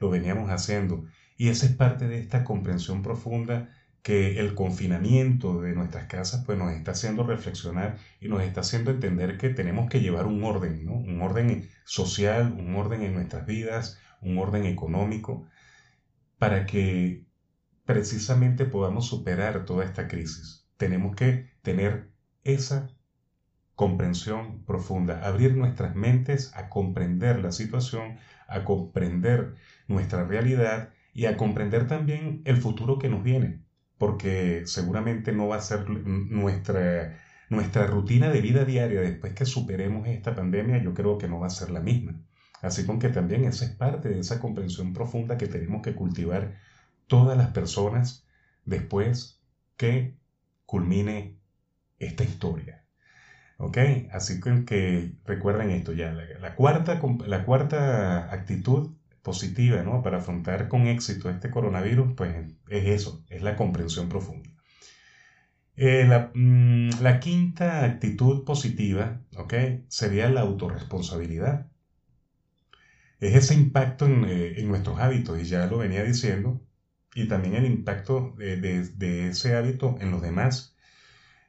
lo, 0.00 0.10
veníamos 0.10 0.50
haciendo. 0.50 1.04
Y 1.36 1.50
esa 1.50 1.66
es 1.66 1.76
parte 1.76 2.08
de 2.08 2.18
esta 2.18 2.42
comprensión 2.42 3.04
profunda 3.04 3.68
que 4.02 4.38
el 4.40 4.54
confinamiento 4.54 5.60
de 5.60 5.74
nuestras 5.74 6.06
casas 6.06 6.44
pues 6.46 6.58
nos 6.58 6.72
está 6.72 6.92
haciendo 6.92 7.24
reflexionar 7.24 7.98
y 8.20 8.28
nos 8.28 8.42
está 8.42 8.60
haciendo 8.60 8.90
entender 8.90 9.38
que 9.38 9.50
tenemos 9.50 9.88
que 9.90 10.00
llevar 10.00 10.26
un 10.26 10.42
orden, 10.44 10.84
¿no? 10.86 10.94
un 10.94 11.20
orden 11.22 11.68
social, 11.84 12.52
un 12.58 12.74
orden 12.76 13.02
en 13.02 13.14
nuestras 13.14 13.46
vidas, 13.46 13.98
un 14.22 14.38
orden 14.38 14.64
económico, 14.66 15.46
para 16.38 16.66
que 16.66 17.26
precisamente 17.84 18.64
podamos 18.64 19.06
superar 19.06 19.64
toda 19.64 19.84
esta 19.84 20.08
crisis 20.08 20.68
tenemos 20.78 21.14
que 21.14 21.50
tener 21.62 22.10
esa 22.44 22.90
comprensión 23.74 24.64
profunda, 24.64 25.26
abrir 25.26 25.54
nuestras 25.56 25.94
mentes 25.94 26.52
a 26.56 26.68
comprender 26.70 27.40
la 27.40 27.52
situación, 27.52 28.16
a 28.48 28.64
comprender 28.64 29.54
nuestra 29.86 30.24
realidad 30.24 30.90
y 31.12 31.26
a 31.26 31.36
comprender 31.36 31.86
también 31.86 32.42
el 32.44 32.56
futuro 32.56 32.98
que 32.98 33.08
nos 33.08 33.22
viene, 33.22 33.62
porque 33.98 34.62
seguramente 34.66 35.32
no 35.32 35.48
va 35.48 35.56
a 35.56 35.60
ser 35.60 35.88
nuestra, 35.90 37.18
nuestra 37.50 37.86
rutina 37.86 38.30
de 38.30 38.40
vida 38.40 38.64
diaria 38.64 39.00
después 39.00 39.34
que 39.34 39.44
superemos 39.44 40.06
esta 40.08 40.34
pandemia, 40.34 40.82
yo 40.82 40.94
creo 40.94 41.18
que 41.18 41.28
no 41.28 41.40
va 41.40 41.48
a 41.48 41.50
ser 41.50 41.70
la 41.70 41.80
misma. 41.80 42.20
Así 42.62 42.86
con 42.86 42.98
que 42.98 43.08
también 43.08 43.44
esa 43.44 43.64
es 43.64 43.72
parte 43.72 44.08
de 44.08 44.20
esa 44.20 44.40
comprensión 44.40 44.92
profunda 44.92 45.38
que 45.38 45.46
tenemos 45.46 45.82
que 45.82 45.94
cultivar 45.94 46.56
todas 47.06 47.36
las 47.36 47.50
personas 47.50 48.26
después 48.64 49.40
que 49.76 50.16
culmine 50.66 51.38
esta 51.98 52.24
historia. 52.24 52.84
¿Ok? 53.58 53.78
Así 54.12 54.40
que, 54.40 55.14
recuerden 55.24 55.70
esto 55.70 55.92
ya. 55.92 56.12
La, 56.12 56.54
cuarta, 56.54 57.00
la 57.26 57.44
cuarta 57.44 58.32
actitud 58.32 58.97
positiva 59.22 59.82
¿no? 59.82 60.02
para 60.02 60.18
afrontar 60.18 60.68
con 60.68 60.86
éxito 60.86 61.30
este 61.30 61.50
coronavirus, 61.50 62.14
pues 62.16 62.34
es 62.68 62.86
eso, 62.86 63.24
es 63.28 63.42
la 63.42 63.56
comprensión 63.56 64.08
profunda. 64.08 64.48
Eh, 65.80 66.04
mm, 66.34 67.00
la, 67.00 67.20
quinta 67.20 67.84
actitud 67.84 68.44
positiva. 68.44 69.20
Sería 69.88 70.28
la 70.28 70.40
autorresponsabilidad. 70.40 71.70
Es 73.20 73.34
ese 73.36 73.54
impacto 73.54 74.06
en, 74.06 74.24
eh, 74.28 74.62
nuestros 74.64 74.98
hábitos, 74.98 75.40
y 75.40 75.44
ya 75.44 75.66
lo 75.66 75.78
venía 75.78 76.02
diciendo, 76.02 76.60
y 77.14 77.28
también 77.28 77.54
el 77.54 77.66
impacto 77.66 78.34
de, 78.38 79.28
ese 79.28 79.54
hábito 79.56 79.96
en 80.00 80.10
los 80.10 80.22
demás, 80.22 80.76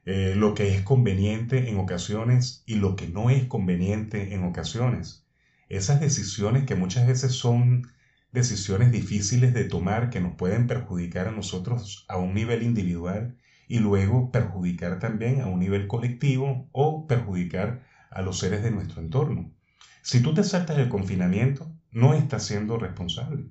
eh, 0.04 0.34
lo 0.36 0.54
que 0.54 0.74
es 0.74 0.82
conveniente 0.82 1.68
en 1.68 1.78
ocasiones 1.78 2.62
y 2.66 2.76
lo 2.76 2.96
que 2.96 3.08
no 3.08 3.30
es 3.30 3.44
conveniente 3.46 4.34
en 4.34 4.44
ocasiones. 4.44 5.26
Esas 5.70 6.00
decisiones 6.00 6.64
que 6.66 6.74
muchas 6.74 7.06
veces 7.06 7.32
son 7.32 7.86
decisiones 8.32 8.90
difíciles 8.90 9.54
de 9.54 9.62
tomar 9.62 10.10
que 10.10 10.20
nos 10.20 10.34
pueden 10.34 10.66
perjudicar 10.66 11.28
a 11.28 11.30
nosotros 11.30 12.04
a 12.08 12.18
un 12.18 12.34
nivel 12.34 12.64
individual 12.64 13.36
y 13.68 13.78
luego 13.78 14.32
perjudicar 14.32 14.98
también 14.98 15.40
a 15.40 15.46
un 15.46 15.60
nivel 15.60 15.86
colectivo 15.86 16.68
o 16.72 17.06
perjudicar 17.06 17.86
a 18.10 18.20
los 18.20 18.40
seres 18.40 18.64
de 18.64 18.72
nuestro 18.72 19.00
entorno. 19.00 19.54
Si 20.02 20.20
tú 20.20 20.34
te 20.34 20.42
saltas 20.42 20.76
del 20.76 20.88
confinamiento, 20.88 21.72
no 21.92 22.14
estás 22.14 22.44
siendo 22.44 22.76
responsable 22.76 23.46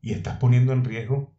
y 0.00 0.12
estás 0.12 0.38
poniendo 0.38 0.72
en 0.72 0.82
riesgo 0.82 1.36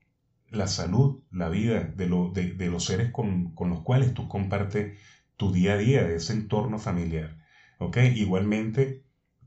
la 0.51 0.67
salud, 0.67 1.23
la 1.31 1.49
vida 1.49 1.83
de, 1.83 2.07
los 2.07 2.85
seres 2.85 3.11
con, 3.11 3.55
los 3.59 3.81
cuales 3.81 4.13
tú 4.13 4.27
compartes 4.27 4.99
tu 5.35 5.51
día 5.51 5.73
a 5.73 5.77
día, 5.77 6.03
de 6.03 6.17
ese 6.17 6.33
entorno 6.33 6.77
familiar. 6.77 7.39
¿ok? 7.79 7.97
Igualmente, 8.15 9.04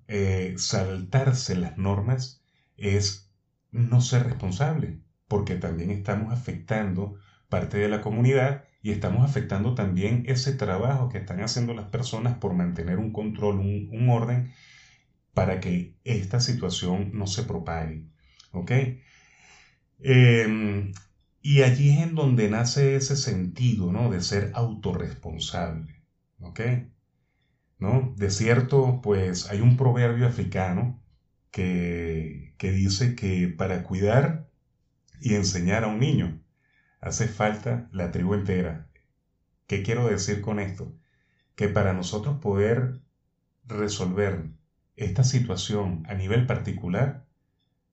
eh, 0.09 0.55
saltarse 0.57 1.55
las 1.55 1.77
normas 1.79 2.43
es 2.77 3.31
no 3.71 4.00
ser 4.00 4.25
responsable, 4.25 5.00
porque 5.29 5.57
también 5.57 5.91
estamos 5.91 6.33
afectando 6.33 7.17
parte 7.49 7.79
de 7.79 7.88
la 7.88 8.00
comunidad 8.00 8.65
y 8.83 8.91
estamos 8.93 9.25
afectando 9.25 9.75
también 9.75 10.25
ese 10.27 10.53
trabajo 10.55 11.09
que 11.09 11.19
están 11.19 11.43
haciendo 11.43 11.75
las 11.75 11.91
personas 11.91 12.38
por 12.38 12.55
mantener 12.55 12.99
un 12.99 13.12
control, 13.12 13.59
un, 13.59 14.09
orden, 14.09 14.53
para 15.35 15.61
que 15.61 15.97
esta 16.05 16.41
situación 16.41 17.11
no 17.15 17.27
se 17.27 17.43
propague. 17.45 18.07
¿Ok? 18.53 18.73
Em, 20.00 20.93
y 21.43 21.62
allí 21.62 21.91
es 21.91 21.99
en 22.00 22.15
donde 22.15 22.49
nace 22.49 22.97
ese 22.97 23.17
sentido, 23.17 23.93
¿no? 23.93 24.11
De 24.11 24.23
ser 24.23 24.53
autorresponsable, 24.55 26.03
¿ok? 26.41 26.61
¿No? 27.78 28.14
De 28.16 28.30
cierto, 28.30 29.00
pues 29.02 29.50
hay 29.50 29.61
un 29.61 29.76
proverbio 29.76 30.26
africano 30.26 31.02
que, 31.50 32.54
que 32.58 32.73
dice 32.73 33.14
que 33.16 33.49
para 33.49 33.85
cuidar 33.85 34.49
y 35.20 35.35
enseñar 35.35 35.85
a 35.85 35.88
un 35.88 36.00
niño 36.00 36.42
hace 37.00 37.28
falta 37.28 37.88
la 37.92 38.11
tribu 38.11 38.35
entera. 38.35 38.88
¿Qué 39.66 39.82
quiero 39.82 40.08
decir 40.08 40.40
con 40.40 40.61
esto? 40.61 40.94
Que 41.54 41.68
para 41.68 41.92
nosotros 41.92 42.38
poder 42.40 43.00
resolver 43.66 44.50
esta 44.97 45.25
situación 45.25 46.04
a 46.08 46.14
nivel 46.14 46.47
particular, 46.47 47.26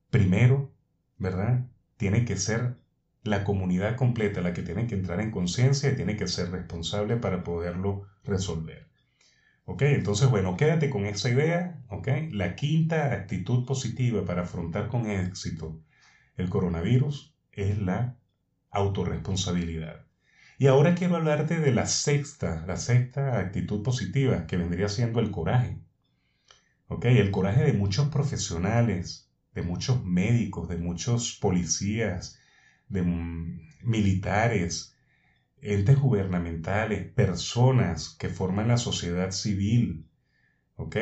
primero, 0.10 0.74
¿verdad? 1.18 1.68
Tiene 1.98 2.26
que 2.26 2.38
ser 2.38 2.78
la 3.24 3.44
comunidad 3.44 3.96
completa 3.98 4.42
la 4.42 4.54
que 4.54 4.62
tiene 4.62 4.88
que 4.88 4.96
entrar 4.96 5.20
en 5.20 5.32
conciencia 5.32 5.92
y 5.92 5.96
tiene 5.96 6.16
que 6.16 6.28
ser 6.28 6.52
responsable 6.52 7.18
para 7.18 7.44
poderlo 7.44 8.08
resolver. 8.24 8.88
¿Ok? 9.66 9.82
Entonces, 9.84 10.30
bueno, 10.30 10.56
quédate 10.58 10.90
con 10.90 11.06
esa 11.06 11.30
idea. 11.30 11.84
¿Ok? 11.90 12.08
La 12.32 12.56
quinta 12.56 13.12
actitud 13.14 13.66
positiva 13.66 14.24
para 14.26 14.44
afrontar 14.44 14.88
con 14.88 15.10
éxito 15.10 15.82
el 16.38 16.50
coronavirus 16.50 17.36
es 17.52 17.78
la 17.80 18.18
autorresponsabilidad. 18.70 20.06
Y 20.58 20.68
ahora 20.68 20.96
quiero 20.96 21.16
hablarte 21.18 21.60
de 21.60 21.72
la 21.72 21.86
sexta, 21.86 22.64
la 22.68 22.78
sexta 22.78 23.40
actitud 23.40 23.84
positiva, 23.84 24.48
que 24.48 24.58
vendría 24.58 24.88
siendo 24.90 25.20
el 25.20 25.32
coraje. 25.32 25.80
¿Ok? 26.88 27.06
El 27.06 27.32
coraje 27.32 27.64
de 27.64 27.74
muchos 27.74 28.10
profesionales, 28.10 29.32
de 29.54 29.64
muchos 29.64 30.04
médicos, 30.06 30.70
de 30.70 30.78
muchos 30.78 31.38
policías, 31.42 32.40
de 32.88 33.02
militares, 33.82 34.95
entes 35.74 36.00
gubernamentales, 36.00 37.12
personas 37.14 38.16
que 38.20 38.30
forman 38.30 38.68
la 38.68 38.78
sociedad 38.78 39.32
civil, 39.32 40.08
¿ok? 40.76 40.98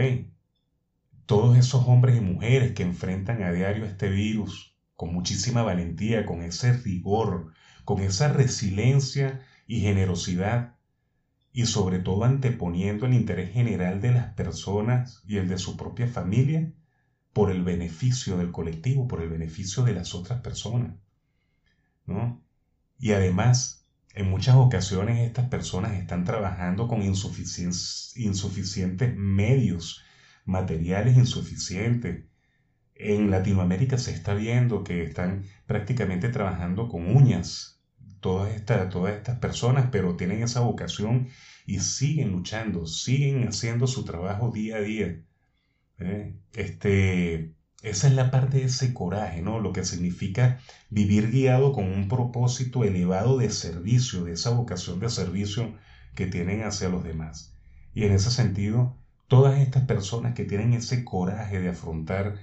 Todos 1.26 1.58
esos 1.58 1.88
hombres 1.88 2.18
y 2.18 2.22
mujeres 2.22 2.74
que 2.74 2.84
enfrentan 2.84 3.44
a 3.44 3.52
diario 3.52 3.86
este 3.86 4.10
virus 4.10 4.76
con 4.96 5.14
muchísima 5.14 5.64
valentía, 5.64 6.26
con 6.26 6.44
ese 6.44 6.74
rigor, 6.74 7.54
con 7.84 8.02
esa 8.02 8.32
resiliencia 8.32 9.46
y 9.68 9.82
generosidad, 9.82 10.76
y 11.52 11.66
sobre 11.66 12.00
todo 12.00 12.24
anteponiendo 12.24 13.06
el 13.06 13.14
interés 13.14 13.54
general 13.54 14.02
de 14.02 14.12
las 14.12 14.34
personas 14.34 15.22
y 15.28 15.38
el 15.38 15.48
de 15.48 15.58
su 15.58 15.78
propia 15.78 16.08
familia 16.08 16.74
por 17.32 17.52
el 17.52 17.64
beneficio 17.64 18.38
del 18.38 18.52
colectivo, 18.52 19.08
por 19.08 19.22
el 19.22 19.30
beneficio 19.30 19.84
de 19.84 19.94
las 19.94 20.16
otras 20.16 20.42
personas. 20.42 20.96
Y 23.00 23.12
además, 23.12 23.83
en 24.14 24.30
muchas 24.30 24.56
ocasiones 24.56 25.28
estas 25.28 25.50
personas 25.50 25.94
están 25.94 26.24
trabajando 26.24 26.88
con 26.88 27.02
insuficientes, 27.02 29.16
medios, 29.16 30.04
materiales 30.46 31.18
insuficientes. 31.18 32.26
En 32.96 33.32
Latinoamérica 33.32 33.98
se 33.98 34.12
está 34.12 34.36
viendo 34.36 34.84
que 34.84 35.04
están 35.04 35.44
prácticamente 35.66 36.30
trabajando 36.30 36.88
con 36.90 37.16
uñas 37.16 37.82
todas 38.20 38.54
estas, 38.56 38.90
todas 38.90 39.16
estas 39.16 39.40
personas, 39.40 39.90
pero 39.92 40.16
tienen 40.16 40.44
esa 40.44 40.62
vocación 40.62 41.28
y 41.66 41.80
siguen 41.80 42.32
luchando, 42.32 42.86
siguen 42.86 43.48
haciendo 43.48 43.88
su 43.88 44.06
trabajo 44.06 44.52
día 44.52 44.78
a 44.78 44.82
día. 44.82 45.22
¿eh? 46.00 46.36
Este, 46.54 47.54
esa 47.84 48.08
es 48.08 48.14
la 48.14 48.32
parte 48.32 48.60
de 48.60 48.66
ese 48.66 48.94
coraje, 48.94 49.42
¿no? 49.42 49.60
Lo 49.60 49.74
que 49.74 49.84
significa 49.84 50.60
vivir 50.90 51.30
guiado 51.32 51.74
con 51.74 51.86
un 51.86 52.08
propósito 52.08 52.86
elevado 52.86 53.38
de 53.38 53.50
servicio, 53.50 54.24
de 54.24 54.34
esa 54.34 54.52
vocación 54.52 55.00
de 55.02 55.10
servicio 55.10 55.76
que 56.16 56.26
tienen 56.26 56.64
hacia 56.64 56.90
los 56.90 57.04
demás. 57.04 57.54
Y 57.94 58.06
en 58.06 58.14
ese 58.14 58.32
sentido, 58.32 58.98
todas 59.28 59.60
estas 59.60 59.84
personas 59.84 60.34
que 60.34 60.46
tienen 60.46 60.74
ese 60.74 61.04
coraje 61.04 61.60
de 61.60 61.70
afrontar 61.70 62.38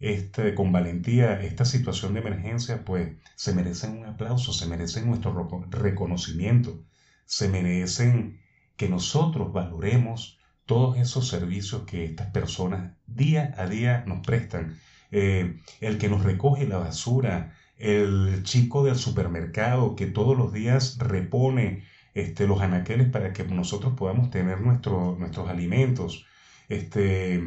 este, 0.00 0.54
con 0.54 0.72
valentía 0.72 1.42
esta 1.42 1.66
situación 1.66 2.14
de 2.14 2.20
emergencia, 2.20 2.84
pues 2.84 3.16
se 3.36 3.54
merecen 3.54 3.98
un 3.98 4.06
aplauso, 4.06 4.54
se 4.54 4.66
merecen 4.66 5.06
nuestro 5.06 5.48
reconocimiento, 5.70 6.82
se 7.26 7.48
merecen 7.48 8.40
que 8.76 8.88
nosotros 8.88 9.52
valoremos 9.52 10.37
todos 10.68 10.98
esos 10.98 11.26
servicios 11.26 11.82
que 11.84 12.04
estas 12.04 12.30
personas 12.30 12.92
día 13.06 13.54
a 13.56 13.66
día 13.66 14.04
nos 14.06 14.24
prestan. 14.24 14.78
Eh, 15.10 15.56
el 15.80 15.98
que 15.98 16.10
nos 16.10 16.22
recoge 16.22 16.68
la 16.68 16.76
basura, 16.76 17.56
el 17.78 18.42
chico 18.44 18.84
del 18.84 18.96
supermercado 18.96 19.96
que 19.96 20.06
todos 20.06 20.36
los 20.36 20.52
días 20.52 20.98
repone 20.98 21.84
este, 22.14 22.46
los 22.46 22.60
anaqueles 22.60 23.08
para 23.08 23.32
que 23.32 23.44
nosotros 23.44 23.94
podamos 23.96 24.30
tener 24.30 24.60
nuestros 24.60 25.48
alimentos. 25.48 26.26
Este, 26.68 27.42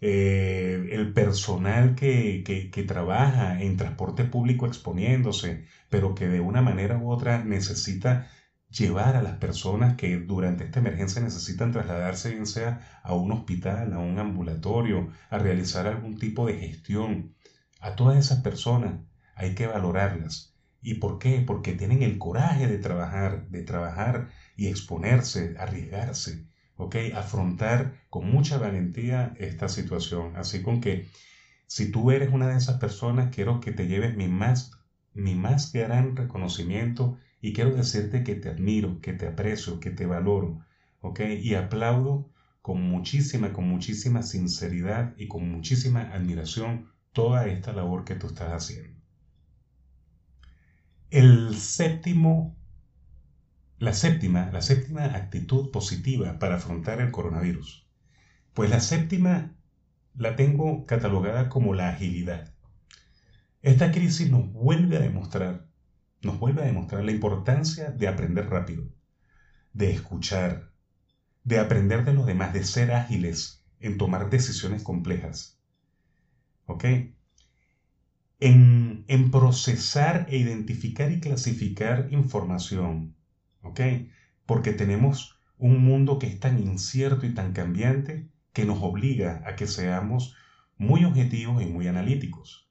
eh, 0.00 0.88
el 0.92 1.12
personal 1.12 1.96
que, 1.96 2.44
que, 2.44 2.82
trabaja 2.84 3.60
en 3.60 3.76
transporte 3.76 4.24
público 4.24 4.66
exponiéndose, 4.66 5.64
pero 5.88 6.14
que 6.14 6.28
de 6.28 6.40
una 6.40 6.62
manera 6.62 6.98
u 6.98 7.10
otra 7.10 7.44
necesita 7.44 8.30
llevar 8.70 9.16
a 9.16 9.22
las 9.22 9.36
personas 9.38 9.96
que 9.96 10.16
durante 10.18 10.64
esta 10.64 10.78
emergencia 10.80 11.20
necesitan 11.20 11.72
trasladarse, 11.72 12.30
bien 12.30 12.46
sea 12.46 13.00
a 13.02 13.14
un 13.14 13.32
hospital, 13.32 13.92
a 13.92 13.98
un 13.98 14.18
ambulatorio, 14.18 15.10
a 15.28 15.38
realizar 15.38 15.86
algún 15.86 16.18
tipo 16.18 16.46
de 16.46 16.58
gestión. 16.58 17.34
A 17.80 17.96
todas 17.96 18.18
esas 18.18 18.40
personas 18.42 19.00
hay 19.34 19.54
que 19.54 19.66
valorarlas. 19.66 20.54
¿Y 20.82 20.94
por 20.94 21.18
qué? 21.18 21.42
Porque 21.46 21.72
tienen 21.72 22.02
el 22.02 22.18
coraje 22.18 22.66
de 22.66 22.78
trabajar, 22.78 23.48
de 23.48 23.62
trabajar 23.62 24.30
y 24.56 24.68
exponerse, 24.68 25.56
arriesgarse, 25.58 26.46
¿ok? 26.76 26.96
Afrontar 27.14 27.94
con 28.08 28.30
mucha 28.30 28.58
valentía 28.58 29.34
esta 29.38 29.68
situación. 29.68 30.36
Así 30.36 30.62
con 30.62 30.80
que 30.80 31.08
si 31.66 31.90
tú 31.90 32.10
eres 32.10 32.32
una 32.32 32.48
de 32.48 32.56
esas 32.56 32.78
personas, 32.78 33.34
quiero 33.34 33.60
que 33.60 33.72
te 33.72 33.88
lleves 33.88 34.16
mi 34.16 34.28
más, 34.28 34.72
mi 35.12 35.34
más 35.34 35.72
gran 35.72 36.16
reconocimiento 36.16 37.18
y 37.40 37.52
quiero 37.52 37.74
decirte 37.74 38.22
que 38.22 38.34
te 38.34 38.50
admiro, 38.50 39.00
que 39.00 39.12
te 39.12 39.26
aprecio, 39.26 39.80
que 39.80 39.90
te 39.90 40.06
valoro, 40.06 40.60
¿ok? 41.00 41.20
Y 41.40 41.54
aplaudo 41.54 42.30
con 42.62 42.82
muchísima, 42.82 43.52
con 43.52 43.68
muchísima 43.68 44.22
sinceridad 44.22 45.14
y 45.16 45.28
con 45.28 45.50
muchísima 45.50 46.12
admiración 46.12 46.90
toda 47.12 47.46
esta 47.46 47.72
labor 47.72 48.04
que 48.04 48.14
tú 48.14 48.28
estás 48.28 48.52
haciendo. 48.52 49.00
El 51.10 51.56
séptimo, 51.56 52.56
la 53.78 53.94
séptima, 53.94 54.50
la 54.52 54.62
séptima 54.62 55.04
actitud 55.06 55.70
positiva 55.70 56.38
para 56.38 56.56
afrontar 56.56 57.00
el 57.00 57.10
coronavirus. 57.10 57.88
Pues 58.52 58.70
la 58.70 58.80
séptima 58.80 59.56
la 60.14 60.36
tengo 60.36 60.84
catalogada 60.86 61.48
como 61.48 61.74
la 61.74 61.88
agilidad. 61.88 62.54
Esta 63.62 63.90
crisis 63.90 64.30
nos 64.30 64.52
vuelve 64.52 64.98
a 64.98 65.00
demostrar 65.00 65.69
nos 66.22 66.38
vuelve 66.38 66.62
a 66.62 66.66
demostrar 66.66 67.04
la 67.04 67.12
importancia 67.12 67.90
de 67.90 68.08
aprender 68.08 68.48
rápido, 68.48 68.84
de 69.72 69.90
escuchar, 69.90 70.72
de 71.44 71.58
aprender 71.58 72.04
de 72.04 72.14
los 72.14 72.26
demás, 72.26 72.52
de 72.52 72.64
ser 72.64 72.92
ágiles 72.92 73.64
en 73.80 73.98
tomar 73.98 74.30
decisiones 74.30 74.82
complejas. 74.82 75.58
¿Ok? 76.66 76.84
En, 78.40 79.04
en 79.06 79.30
procesar 79.30 80.26
e 80.28 80.36
identificar 80.38 81.12
y 81.12 81.20
clasificar 81.20 82.08
información. 82.10 83.14
¿Ok? 83.62 83.80
Porque 84.46 84.72
tenemos 84.72 85.38
un 85.58 85.84
mundo 85.84 86.18
que 86.18 86.26
es 86.26 86.40
tan 86.40 86.58
incierto 86.58 87.26
y 87.26 87.34
tan 87.34 87.52
cambiante 87.52 88.30
que 88.52 88.64
nos 88.64 88.82
obliga 88.82 89.42
a 89.46 89.56
que 89.56 89.66
seamos 89.66 90.34
muy 90.76 91.04
objetivos 91.04 91.62
y 91.62 91.66
muy 91.66 91.86
analíticos. 91.86 92.68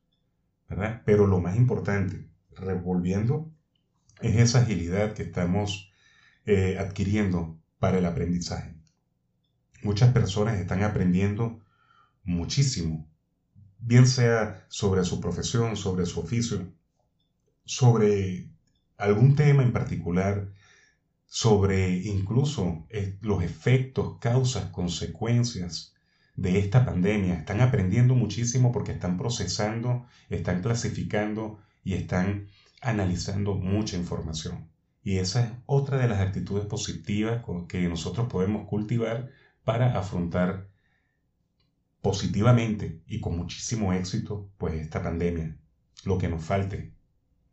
¿verdad? 0.69 1.01
Pero 1.05 1.27
lo 1.27 1.39
más 1.39 1.55
importante, 1.57 2.29
revolviendo 2.55 3.51
es 4.21 4.37
esa 4.37 4.61
agilidad 4.61 5.13
que 5.13 5.23
estamos 5.23 5.91
eh, 6.45 6.77
adquiriendo 6.79 7.59
para 7.79 7.97
el 7.99 8.05
aprendizaje. 8.05 8.75
Muchas 9.81 10.11
personas 10.11 10.59
están 10.59 10.83
aprendiendo 10.83 11.61
muchísimo, 12.23 13.09
bien 13.79 14.07
sea 14.07 14.65
sobre 14.67 15.03
su 15.05 15.21
profesión, 15.21 15.77
sobre 15.77 16.05
su 16.05 16.19
oficio, 16.19 16.73
sobre 17.63 18.49
algún 18.97 19.35
tema 19.35 19.63
en 19.63 19.71
particular, 19.71 20.51
sobre 21.25 21.89
incluso 21.97 22.87
los 23.21 23.43
efectos, 23.43 24.17
causas, 24.19 24.65
consecuencias 24.71 25.93
de 26.35 26.59
esta 26.59 26.85
pandemia. 26.85 27.35
Están 27.35 27.61
aprendiendo 27.61 28.15
muchísimo 28.15 28.71
porque 28.71 28.93
están 28.93 29.17
procesando, 29.17 30.07
están 30.29 30.61
clasificando 30.61 31.59
y 31.83 31.93
están 31.93 32.47
analizando 32.81 33.55
mucha 33.55 33.97
información. 33.97 34.69
Y 35.03 35.17
esa 35.17 35.45
es 35.45 35.51
otra 35.65 35.97
de 35.97 36.07
las 36.07 36.19
actitudes 36.19 36.65
positivas 36.65 37.43
que 37.67 37.87
nosotros 37.87 38.27
podemos 38.29 38.67
cultivar 38.67 39.29
para 39.63 39.97
afrontar 39.97 40.69
positivamente 42.01 43.01
y 43.07 43.19
con 43.19 43.37
muchísimo 43.37 43.93
éxito 43.93 44.49
pues 44.57 44.75
esta 44.75 45.01
pandemia, 45.01 45.57
lo 46.05 46.17
que 46.17 46.29
nos 46.29 46.43
falte, 46.43 46.93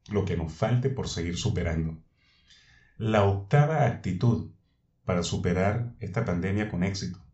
lo 0.09 0.25
que 0.25 0.37
nos 0.37 0.53
falte 0.53 0.91
por 0.91 1.09
seguir 1.09 1.37
superando. 1.37 2.03
La 2.99 3.25
octava 3.25 3.87
actitud 3.87 4.51
para 5.05 5.23
superar 5.23 5.95
esta 6.01 6.25
pandemia 6.25 6.69
con 6.69 6.83
éxito 6.85 7.27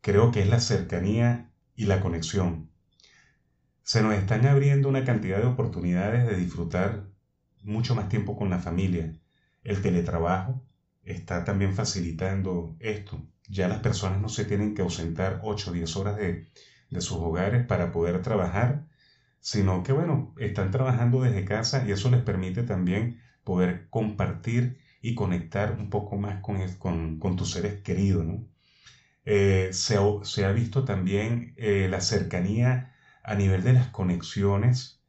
creo 0.00 0.30
que 0.30 0.40
es 0.40 0.48
la 0.48 0.60
cercanía 0.60 1.50
y 1.76 1.84
la 1.84 2.00
conexión. 2.00 2.67
Se 3.88 4.02
nos 4.02 4.12
están 4.12 4.44
abriendo 4.44 4.90
una 4.90 5.02
cantidad 5.02 5.38
de 5.38 5.46
oportunidades 5.46 6.26
de 6.26 6.36
disfrutar 6.36 7.08
mucho 7.62 7.94
más 7.94 8.10
tiempo 8.10 8.36
con 8.36 8.50
la 8.50 8.58
familia. 8.58 9.14
El 9.64 9.80
teletrabajo 9.80 10.62
está 11.04 11.42
también 11.42 11.74
facilitando 11.74 12.76
esto. 12.80 13.26
Ya 13.48 13.66
las 13.66 13.80
personas 13.80 14.20
no 14.20 14.28
se 14.28 14.44
tienen 14.44 14.74
que 14.74 14.82
ausentar 14.82 15.40
8 15.42 15.70
o 15.70 15.72
10 15.72 15.96
horas 15.96 16.18
de, 16.18 16.48
de 16.90 17.00
sus 17.00 17.16
hogares 17.16 17.64
para 17.64 17.90
poder 17.90 18.20
trabajar, 18.20 18.86
sino 19.40 19.82
que, 19.82 19.92
bueno, 19.92 20.34
están 20.36 20.70
trabajando 20.70 21.22
desde 21.22 21.46
casa 21.46 21.82
y 21.88 21.92
eso 21.92 22.10
les 22.10 22.20
permite 22.20 22.64
también 22.64 23.22
poder 23.42 23.88
compartir 23.88 24.76
y 25.00 25.14
conectar 25.14 25.72
un 25.72 25.88
poco 25.88 26.18
más 26.18 26.42
con, 26.42 26.58
con, 26.74 27.18
con 27.18 27.36
tus 27.36 27.52
seres 27.52 27.80
queridos. 27.80 28.26
¿no? 28.26 28.46
Eh, 29.24 29.70
se, 29.72 29.96
ha 30.44 30.52
visto 30.52 30.84
también 30.84 31.54
eh, 31.56 31.88
la 31.88 32.02
cercanía 32.02 32.92
a 33.28 33.34
nivel 33.34 33.62
de 33.62 33.74
las 33.74 33.88
conexiones 33.88 35.02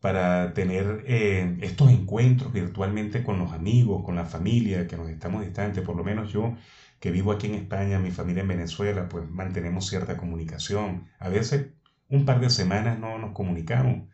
para 0.00 0.54
tener 0.54 1.04
eh, 1.06 1.56
estos 1.60 1.90
encuentros 1.90 2.52
virtualmente 2.52 3.24
con 3.24 3.38
los 3.38 3.52
amigos, 3.52 4.04
con 4.04 4.16
la 4.16 4.24
familia, 4.24 4.86
que 4.86 4.96
nos 4.96 5.08
estamos 5.10 5.44
distantes, 5.44 5.84
por 5.84 5.96
lo 5.96 6.04
menos 6.04 6.32
yo 6.32 6.56
que 7.00 7.10
vivo 7.10 7.32
aquí 7.32 7.46
en 7.46 7.54
España, 7.54 7.98
mi 7.98 8.10
familia 8.10 8.42
en 8.42 8.48
Venezuela, 8.48 9.08
pues 9.08 9.28
mantenemos 9.28 9.88
cierta 9.88 10.16
comunicación. 10.16 11.08
A 11.18 11.28
veces 11.28 11.68
un 12.08 12.24
par 12.24 12.40
de 12.40 12.50
semanas 12.50 12.98
no 12.98 13.18
nos 13.18 13.32
comunicamos, 13.32 14.08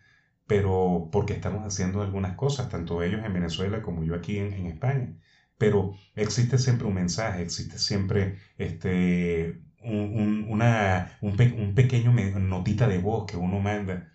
pero 0.47 1.09
porque 1.13 1.35
estamos 1.35 1.63
haciendo 1.65 2.03
algunas 2.03 2.37
cosas, 2.37 2.69
tanto 2.69 3.03
ellos 3.03 3.25
en 3.25 3.33
Venezuela 3.33 3.83
como 3.83 4.05
yo 4.05 4.15
aquí 4.15 4.39
en, 4.39 4.67
España. 4.67 5.17
Pero 5.59 5.95
existe 6.15 6.59
siempre 6.59 6.87
un 6.87 6.95
mensaje, 6.95 7.43
existe 7.43 7.79
siempre 7.79 8.39
este, 8.59 9.63
un, 9.85 10.47
una, 10.49 11.17
un, 11.21 11.37
un 11.59 11.75
pequeño 11.75 12.13
notita 12.13 12.89
de 12.89 12.99
voz 12.99 13.27
que 13.27 13.37
uno 13.37 13.61
manda. 13.61 14.13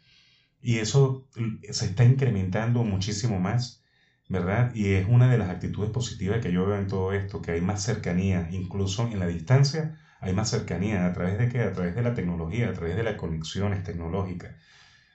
Y 0.62 0.80
eso 0.80 1.28
se 1.72 1.86
está 1.86 2.04
incrementando 2.06 2.84
muchísimo 2.84 3.40
más 3.40 3.84
¿verdad? 4.30 4.74
Y 4.76 4.94
es 4.94 5.08
una 5.10 5.30
de 5.32 5.38
las 5.40 5.50
actitudes 5.50 5.92
positivas 5.92 6.40
que 6.42 6.52
yo 6.52 6.66
veo 6.66 6.78
en 6.78 6.88
todo 6.88 7.14
esto, 7.14 7.42
que 7.42 7.52
hay 7.52 7.62
más 7.62 7.84
cercanía, 7.84 8.48
incluso 8.52 9.08
en 9.08 9.20
la 9.20 9.28
distancia, 9.28 9.98
hay 10.22 10.34
más 10.34 10.50
cercanía. 10.52 11.06
¿A 11.08 11.14
través 11.14 11.38
de 11.40 11.50
qué? 11.50 11.62
A 11.62 11.74
través 11.74 11.96
de 11.96 12.04
la 12.04 12.14
tecnología, 12.14 12.70
a 12.70 12.74
través 12.74 12.96
de 12.96 13.04
las 13.04 13.16
conexiones 13.16 13.84
tecnológicas. 13.84 14.56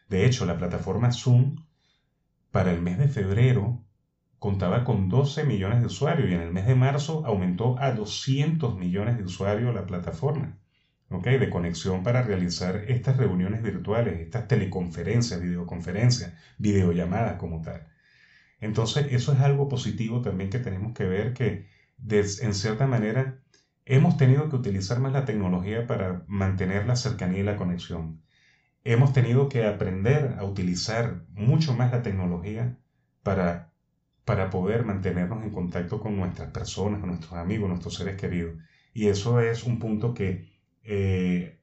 De 0.08 0.26
hecho, 0.26 0.46
la 0.46 0.58
plataforma 0.58 1.12
Zoom 1.12 1.56
para 2.50 2.72
el 2.72 2.80
mes 2.82 2.98
de 2.98 3.08
febrero 3.08 3.84
contaba 4.44 4.84
con 4.84 5.08
12 5.08 5.44
millones 5.44 5.80
de 5.80 5.86
usuarios 5.86 6.28
y 6.28 6.34
en 6.34 6.42
el 6.42 6.52
mes 6.52 6.66
de 6.66 6.74
marzo 6.74 7.24
aumentó 7.24 7.78
a 7.78 7.92
200 7.92 8.76
millones 8.76 9.16
de 9.16 9.24
usuarios 9.24 9.74
la 9.74 9.86
plataforma. 9.86 10.58
¿ok? 11.08 11.24
De 11.24 11.48
conexión 11.48 12.02
para 12.02 12.20
realizar 12.20 12.76
estas 12.88 13.16
reuniones 13.16 13.62
virtuales, 13.62 14.20
estas 14.20 14.46
teleconferencias, 14.46 15.40
videoconferencias, 15.40 16.34
videollamadas 16.58 17.38
como 17.38 17.62
tal. 17.62 17.86
Entonces, 18.60 19.06
eso 19.12 19.32
es 19.32 19.40
algo 19.40 19.66
positivo 19.66 20.20
también 20.20 20.50
que 20.50 20.58
tenemos 20.58 20.92
que 20.92 21.04
ver 21.06 21.32
que 21.32 21.66
en 22.10 22.54
cierta 22.54 22.86
manera 22.86 23.40
hemos 23.86 24.18
tenido 24.18 24.50
que 24.50 24.56
utilizar 24.56 25.00
más 25.00 25.14
la 25.14 25.24
tecnología 25.24 25.86
para 25.86 26.22
mantener 26.26 26.86
la 26.86 26.96
cercanía 26.96 27.40
y 27.40 27.44
la 27.44 27.56
conexión. 27.56 28.20
Hemos 28.84 29.14
tenido 29.14 29.48
que 29.48 29.64
aprender 29.66 30.36
a 30.38 30.44
utilizar 30.44 31.24
mucho 31.30 31.74
más 31.74 31.90
la 31.92 32.02
tecnología 32.02 32.76
para, 33.22 33.73
para 34.24 34.50
poder 34.50 34.84
mantenernos 34.84 35.42
en 35.44 35.50
contacto 35.50 36.00
con 36.00 36.16
nuestras 36.16 36.50
personas, 36.50 37.00
con 37.00 37.10
nuestros 37.10 37.34
amigos, 37.34 37.68
nuestros 37.68 37.94
seres 37.94 38.16
queridos. 38.16 38.54
Y 38.94 39.08
eso 39.08 39.40
es 39.40 39.64
un 39.64 39.78
punto 39.78 40.14
que, 40.14 40.48
eh, 40.84 41.60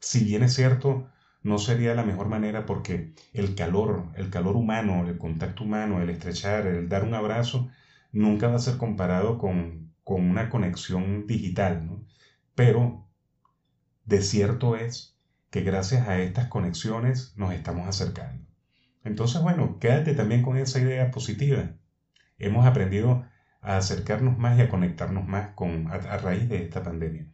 si 0.00 0.24
bien 0.24 0.42
es 0.42 0.54
cierto, 0.54 1.08
no 1.42 1.58
sería 1.58 1.94
la 1.94 2.04
mejor 2.04 2.28
manera 2.28 2.66
porque 2.66 3.14
el 3.32 3.54
calor, 3.54 4.06
el 4.16 4.30
calor 4.30 4.56
humano, 4.56 5.06
el 5.08 5.18
contacto 5.18 5.64
humano, 5.64 6.00
el 6.02 6.10
estrechar, 6.10 6.66
el 6.66 6.88
dar 6.88 7.04
un 7.04 7.14
abrazo, 7.14 7.70
nunca 8.12 8.48
va 8.48 8.56
a 8.56 8.58
ser 8.58 8.76
comparado 8.78 9.38
con, 9.38 9.92
con 10.04 10.24
una 10.30 10.50
conexión 10.50 11.26
digital. 11.26 11.86
¿no? 11.86 12.04
Pero 12.54 13.08
de 14.04 14.22
cierto 14.22 14.76
es 14.76 15.16
que 15.50 15.62
gracias 15.62 16.08
a 16.08 16.18
estas 16.20 16.48
conexiones 16.48 17.34
nos 17.36 17.52
estamos 17.52 17.88
acercando. 17.88 18.44
Entonces, 19.04 19.42
bueno, 19.42 19.78
quédate 19.78 20.14
también 20.14 20.42
con 20.42 20.56
esa 20.56 20.78
idea 20.80 21.10
positiva. 21.10 21.74
Hemos 22.40 22.66
aprendido 22.66 23.24
a 23.60 23.76
acercarnos 23.76 24.38
más 24.38 24.58
y 24.58 24.62
a 24.62 24.68
conectarnos 24.68 25.28
más 25.28 25.50
con, 25.54 25.88
a 25.88 25.98
raíz 26.18 26.48
de 26.48 26.64
esta 26.64 26.82
pandemia. 26.82 27.26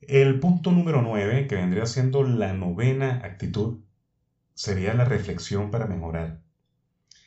El 0.00 0.40
punto 0.40 0.70
número 0.70 1.02
9, 1.02 1.48
que 1.48 1.56
vendría 1.56 1.84
siendo 1.86 2.22
la 2.22 2.52
novena 2.52 3.20
actitud, 3.24 3.80
sería 4.54 4.94
la 4.94 5.04
reflexión 5.04 5.70
para 5.70 5.86
mejorar. 5.86 6.40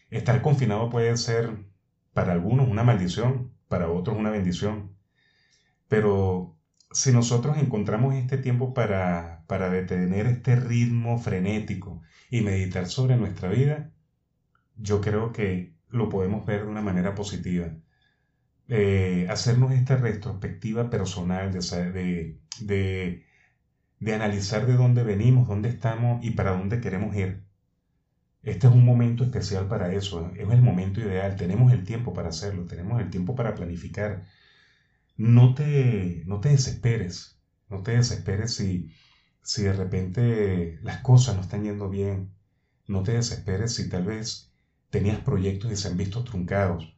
Estar 0.10 0.41
confinado 0.41 0.89
puede 0.89 1.15
ser 1.17 1.65
para 2.13 2.32
algunos 2.32 2.67
una 2.69 2.84
maldición, 2.84 3.54
para 3.67 3.89
otros 3.89 4.17
una 4.17 4.30
bendición. 4.30 4.95
Pero 5.88 6.58
si 6.91 7.12
nosotros 7.12 7.58
encontramos 7.58 8.15
este 8.15 8.38
tiempo 8.38 8.73
para, 8.73 9.43
para 9.47 9.69
detener 9.69 10.28
este 10.28 10.56
ritmo 10.56 11.19
frenético 11.19 12.02
y 12.30 12.41
meditar 12.41 12.88
sobre 12.88 13.17
nuestra 13.17 13.49
vida, 13.49 13.91
yo 14.78 15.02
creo 15.02 15.34
que 15.34 15.79
lo 15.89 16.10
podemos 16.10 16.45
ver 16.45 16.63
de 16.63 16.69
una 16.69 16.82
manera 16.82 17.15
positiva. 17.15 17.73
Eh, 18.69 19.28
hacernos 19.30 19.71
esta 19.73 19.97
retrospectiva 19.97 20.89
personal 20.89 21.52
de, 21.52 22.39
de, 22.62 23.25
de, 23.99 24.13
analizar 24.13 24.65
de 24.67 24.73
dónde 24.75 25.04
venimos, 25.04 25.47
dónde 25.47 25.69
estamos 25.69 26.23
y 26.25 26.32
para 26.32 26.52
dónde 26.52 26.82
queremos 26.82 27.15
ir. 27.15 27.43
Este 28.43 28.67
es 28.67 28.73
un 28.73 28.84
momento 28.86 29.23
especial 29.23 29.67
para 29.67 29.93
eso, 29.93 30.32
es 30.36 30.49
el 30.49 30.62
momento 30.62 30.99
ideal, 31.02 31.36
tenemos 31.38 31.71
el 31.71 31.84
tiempo 31.86 32.13
para 32.13 32.30
hacerlo, 32.30 32.65
tenemos 32.65 33.02
el 33.02 33.10
tiempo 33.10 33.36
para 33.36 33.56
planificar. 33.56 34.25
No 35.17 35.54
te, 35.54 36.23
no 36.25 36.39
te 36.39 36.49
desesperes, 36.49 37.39
no 37.69 37.84
te 37.84 37.91
desesperes 37.91 38.56
si, 38.56 38.91
si 39.43 39.63
de 39.63 39.73
repente 39.73 40.80
las 40.82 40.99
cosas 41.02 41.36
no 41.36 41.41
están 41.41 41.63
yendo 41.63 41.89
bien, 41.89 42.32
no 42.88 43.04
te 43.04 43.13
desesperes 43.13 43.75
si 43.75 43.89
tal 43.89 44.06
vez 44.06 44.49
tenías 44.89 45.19
proyectos 45.19 45.71
y 45.71 45.75
se 45.75 45.88
han 45.88 45.97
visto 45.97 46.23
truncados. 46.23 46.95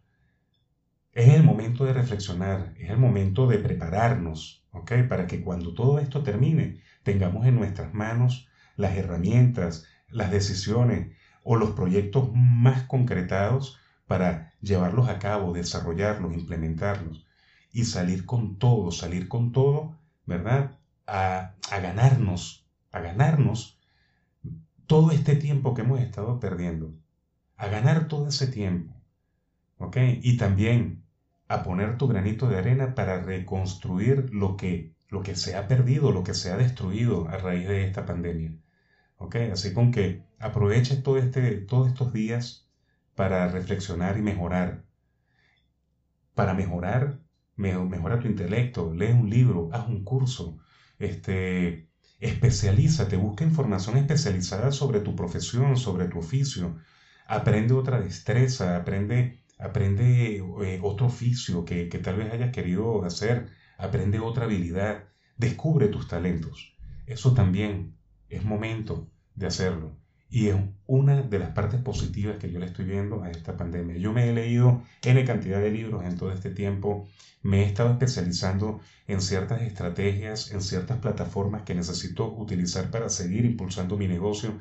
Es 1.13 1.29
el 1.29 1.43
momento 1.43 1.83
de 1.85 1.93
reflexionar, 1.93 2.73
es 2.77 2.89
el 2.89 2.97
momento 2.97 3.47
de 3.47 3.57
prepararnos, 3.59 4.65
¿ok? 4.71 4.93
Para 5.09 5.27
que 5.27 5.41
cuando 5.41 5.73
todo 5.73 5.99
esto 5.99 6.23
termine, 6.23 6.81
tengamos 7.03 7.45
en 7.45 7.55
nuestras 7.55 7.93
manos 7.93 8.47
las 8.77 8.95
herramientas, 8.95 9.85
las 10.09 10.31
decisiones 10.31 11.15
o 11.43 11.57
los 11.57 11.71
proyectos 11.71 12.31
más 12.33 12.83
concretados 12.83 13.77
para 14.07 14.53
llevarlos 14.61 15.09
a 15.09 15.19
cabo, 15.19 15.53
desarrollarlos, 15.53 16.33
implementarlos 16.33 17.25
y 17.73 17.85
salir 17.85 18.25
con 18.25 18.57
todo, 18.57 18.91
salir 18.91 19.27
con 19.27 19.51
todo, 19.51 19.97
¿verdad? 20.25 20.77
A, 21.07 21.55
a 21.69 21.79
ganarnos, 21.79 22.65
a 22.91 22.99
ganarnos 23.01 23.79
todo 24.87 25.11
este 25.11 25.35
tiempo 25.35 25.73
que 25.73 25.81
hemos 25.81 25.99
estado 25.99 26.39
perdiendo, 26.39 26.93
a 27.61 27.67
ganar 27.67 28.07
todo 28.07 28.27
ese 28.27 28.47
tiempo. 28.47 28.91
¿Ok? 29.77 29.97
Y 30.23 30.37
también 30.37 31.03
a 31.47 31.61
poner 31.61 31.95
tu 31.97 32.07
granito 32.07 32.49
de 32.49 32.57
arena 32.57 32.95
para 32.95 33.21
reconstruir 33.21 34.33
lo 34.33 34.57
que, 34.57 34.95
lo 35.09 35.21
que 35.21 35.35
se 35.35 35.55
ha 35.55 35.67
perdido, 35.67 36.11
lo 36.11 36.23
que 36.23 36.33
se 36.33 36.51
ha 36.51 36.57
destruido 36.57 37.27
a 37.29 37.37
raíz 37.37 37.67
de 37.67 37.85
esta 37.85 38.07
pandemia. 38.07 38.57
¿Ok? 39.17 39.35
Así 39.53 39.75
con 39.75 39.91
que 39.91 40.23
aproveches 40.39 41.03
todo 41.03 41.17
este, 41.17 41.57
todos 41.57 41.89
estos 41.89 42.11
días 42.13 42.67
para 43.15 43.47
reflexionar 43.47 44.17
y 44.17 44.23
mejorar. 44.23 44.83
Para 46.33 46.55
mejorar, 46.55 47.19
mejora 47.57 48.19
tu 48.19 48.27
intelecto, 48.27 48.91
lee 48.91 49.11
un 49.11 49.29
libro, 49.29 49.69
haz 49.71 49.87
un 49.87 50.03
curso, 50.03 50.57
este, 50.97 51.89
especialízate, 52.19 53.17
busca 53.17 53.43
información 53.43 53.97
especializada 53.97 54.71
sobre 54.71 54.99
tu 55.01 55.15
profesión, 55.15 55.77
sobre 55.77 56.07
tu 56.07 56.17
oficio, 56.17 56.77
aprende 57.31 57.73
otra 57.73 57.99
destreza, 57.99 58.75
aprende 58.75 59.41
aprende 59.61 60.37
eh, 60.37 60.79
otro 60.81 61.05
oficio 61.07 61.65
que, 61.65 61.87
que 61.87 61.99
tal 61.99 62.17
vez 62.17 62.33
hayas 62.33 62.51
querido 62.51 63.03
hacer, 63.05 63.49
aprende 63.77 64.19
otra 64.19 64.45
habilidad, 64.45 65.05
descubre 65.37 65.87
tus 65.87 66.07
talentos. 66.07 66.75
Eso 67.05 67.33
también 67.33 67.95
es 68.29 68.43
momento 68.43 69.07
de 69.35 69.47
hacerlo. 69.47 69.97
Y 70.29 70.47
es 70.47 70.55
una 70.87 71.21
de 71.21 71.39
las 71.39 71.49
partes 71.51 71.81
positivas 71.81 72.37
que 72.37 72.49
yo 72.49 72.59
le 72.59 72.65
estoy 72.65 72.85
viendo 72.85 73.21
a 73.21 73.29
esta 73.29 73.57
pandemia. 73.57 73.97
Yo 73.97 74.13
me 74.13 74.29
he 74.29 74.33
leído 74.33 74.81
N 75.03 75.25
cantidad 75.25 75.59
de 75.59 75.71
libros 75.71 76.05
en 76.05 76.17
todo 76.17 76.31
este 76.31 76.49
tiempo, 76.49 77.07
me 77.43 77.63
he 77.63 77.65
estado 77.65 77.91
especializando 77.91 78.79
en 79.07 79.21
ciertas 79.21 79.61
estrategias, 79.61 80.51
en 80.51 80.61
ciertas 80.61 80.99
plataformas 80.99 81.63
que 81.63 81.75
necesito 81.75 82.31
utilizar 82.31 82.89
para 82.91 83.09
seguir 83.09 83.45
impulsando 83.45 83.97
mi 83.97 84.07
negocio. 84.07 84.59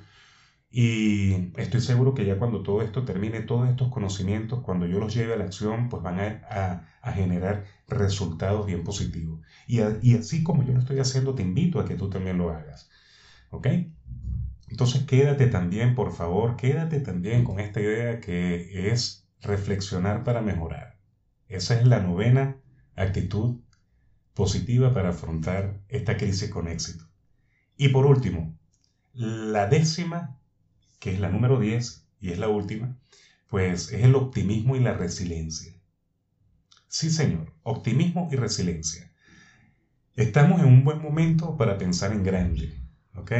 Y 0.72 1.50
estoy 1.56 1.80
seguro 1.80 2.14
que 2.14 2.24
ya 2.24 2.38
cuando 2.38 2.62
todo 2.62 2.82
esto 2.82 3.04
termine, 3.04 3.40
todos 3.40 3.68
estos 3.68 3.88
conocimientos, 3.88 4.60
cuando 4.60 4.86
yo 4.86 5.00
los 5.00 5.12
lleve 5.12 5.34
a 5.34 5.36
la 5.36 5.44
acción, 5.44 5.88
pues 5.88 6.02
van 6.02 6.20
a, 6.20 6.86
generar 7.12 7.64
resultados 7.88 8.66
bien 8.66 8.84
positivos. 8.84 9.40
Y, 9.66 9.80
y, 10.02 10.14
así 10.14 10.44
como 10.44 10.62
yo 10.62 10.72
lo 10.72 10.80
estoy 10.80 11.00
haciendo, 11.00 11.34
te 11.34 11.42
invito 11.42 11.80
a 11.80 11.86
que 11.86 11.96
tú 11.96 12.08
también 12.08 12.38
lo 12.38 12.50
hagas. 12.50 12.88
¿Ok? 13.50 13.66
Entonces 14.68 15.02
quédate 15.04 15.48
también, 15.48 15.96
por 15.96 16.12
favor, 16.12 16.56
quédate 16.56 17.00
también 17.00 17.42
con 17.42 17.58
esta 17.58 17.80
idea 17.80 18.20
que 18.20 18.92
es 18.92 19.26
reflexionar 19.40 20.22
para 20.22 20.42
mejorar. 20.42 20.98
Esa 21.48 21.80
es 21.80 21.86
la 21.86 21.98
novena 22.00 22.58
actitud 22.94 23.60
positiva 24.34 24.94
para 24.94 25.10
afrontar 25.10 25.80
esta 25.88 26.16
crisis 26.16 26.48
con 26.48 26.68
éxito. 26.68 27.04
Y 27.76 27.88
por 27.88 28.06
último, 28.06 28.56
la 29.12 29.66
décima 29.66 30.39
que 31.00 31.12
es 31.12 31.20
la 31.20 31.30
número 31.30 31.58
10 31.58 32.06
y 32.20 32.30
es 32.30 32.38
la 32.38 32.48
última, 32.48 32.96
pues 33.48 33.92
es 33.92 34.04
el 34.04 34.14
optimismo 34.14 34.76
y 34.76 34.80
la 34.80 34.94
resiliencia. 34.94 35.72
Sí, 36.88 37.10
señor, 37.10 37.52
optimismo 37.62 38.28
y 38.30 38.36
resiliencia. 38.36 39.10
Estamos 40.14 40.60
en 40.60 40.66
un 40.66 40.84
buen 40.84 41.00
momento 41.00 41.56
para 41.56 41.78
pensar 41.78 42.12
en 42.12 42.22
grande, 42.22 42.74
¿ok? 43.14 43.32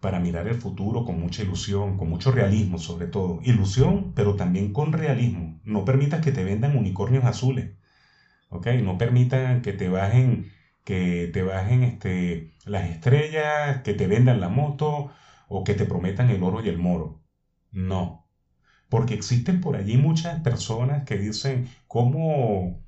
Para 0.00 0.20
mirar 0.20 0.48
el 0.48 0.54
futuro 0.54 1.04
con 1.04 1.20
mucha 1.20 1.42
ilusión, 1.42 1.98
con 1.98 2.08
mucho 2.08 2.30
realismo 2.32 2.78
sobre 2.78 3.06
todo. 3.06 3.40
Ilusión, 3.42 4.12
pero 4.14 4.34
también 4.36 4.72
con 4.72 4.92
realismo. 4.92 5.60
No 5.64 5.84
permitas 5.84 6.22
que 6.22 6.32
te 6.32 6.44
vendan 6.44 6.76
unicornios 6.76 7.24
azules, 7.24 7.72
¿ok? 8.50 8.68
No 8.82 8.98
permitan 8.98 9.62
que 9.62 9.72
te 9.72 9.88
bajen, 9.88 10.50
que 10.84 11.28
te 11.32 11.42
bajen 11.42 11.82
este, 11.84 12.52
las 12.64 12.88
estrellas, 12.90 13.82
que 13.82 13.94
te 13.94 14.06
vendan 14.06 14.40
la 14.40 14.48
moto, 14.48 15.10
o 15.48 15.64
que 15.64 15.74
te 15.74 15.86
prometan 15.86 16.30
el 16.30 16.42
oro 16.42 16.62
y 16.62 16.68
el 16.68 16.78
moro. 16.78 17.20
No. 17.72 18.26
Porque 18.88 19.14
existen 19.14 19.60
por 19.60 19.76
allí 19.76 19.96
muchas 19.96 20.40
personas 20.40 21.04
que 21.04 21.18
dicen 21.18 21.68
cómo, 21.86 22.80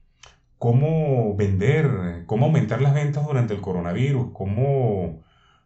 cómo 0.58 1.36
vender, 1.36 2.24
cómo 2.26 2.46
aumentar 2.46 2.80
las 2.80 2.94
ventas 2.94 3.26
durante 3.26 3.54
el 3.54 3.60
coronavirus, 3.60 4.30
cómo, 4.32 5.22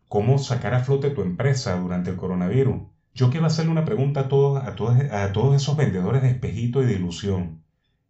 cómo 0.09 0.39
sacar 0.39 0.75
a 0.75 0.81
flote 0.81 1.11
tu 1.11 1.23
empresa 1.23 1.77
durante 1.77 2.11
el 2.11 2.17
coronavirus. 2.17 2.83
Yo 3.15 3.31
quiero 3.31 3.47
hacerle 3.47 3.71
una 3.71 3.85
pregunta 3.85 4.21
a 4.21 4.29
todos, 4.29 4.65
a 4.65 4.75
todos, 4.75 4.99
a 5.13 5.33
todos 5.33 5.55
esos 5.55 5.77
vendedores 5.77 6.23
de 6.23 6.31
espejito 6.31 6.83
y 6.83 6.87
de 6.87 6.95
ilusión. 6.95 7.63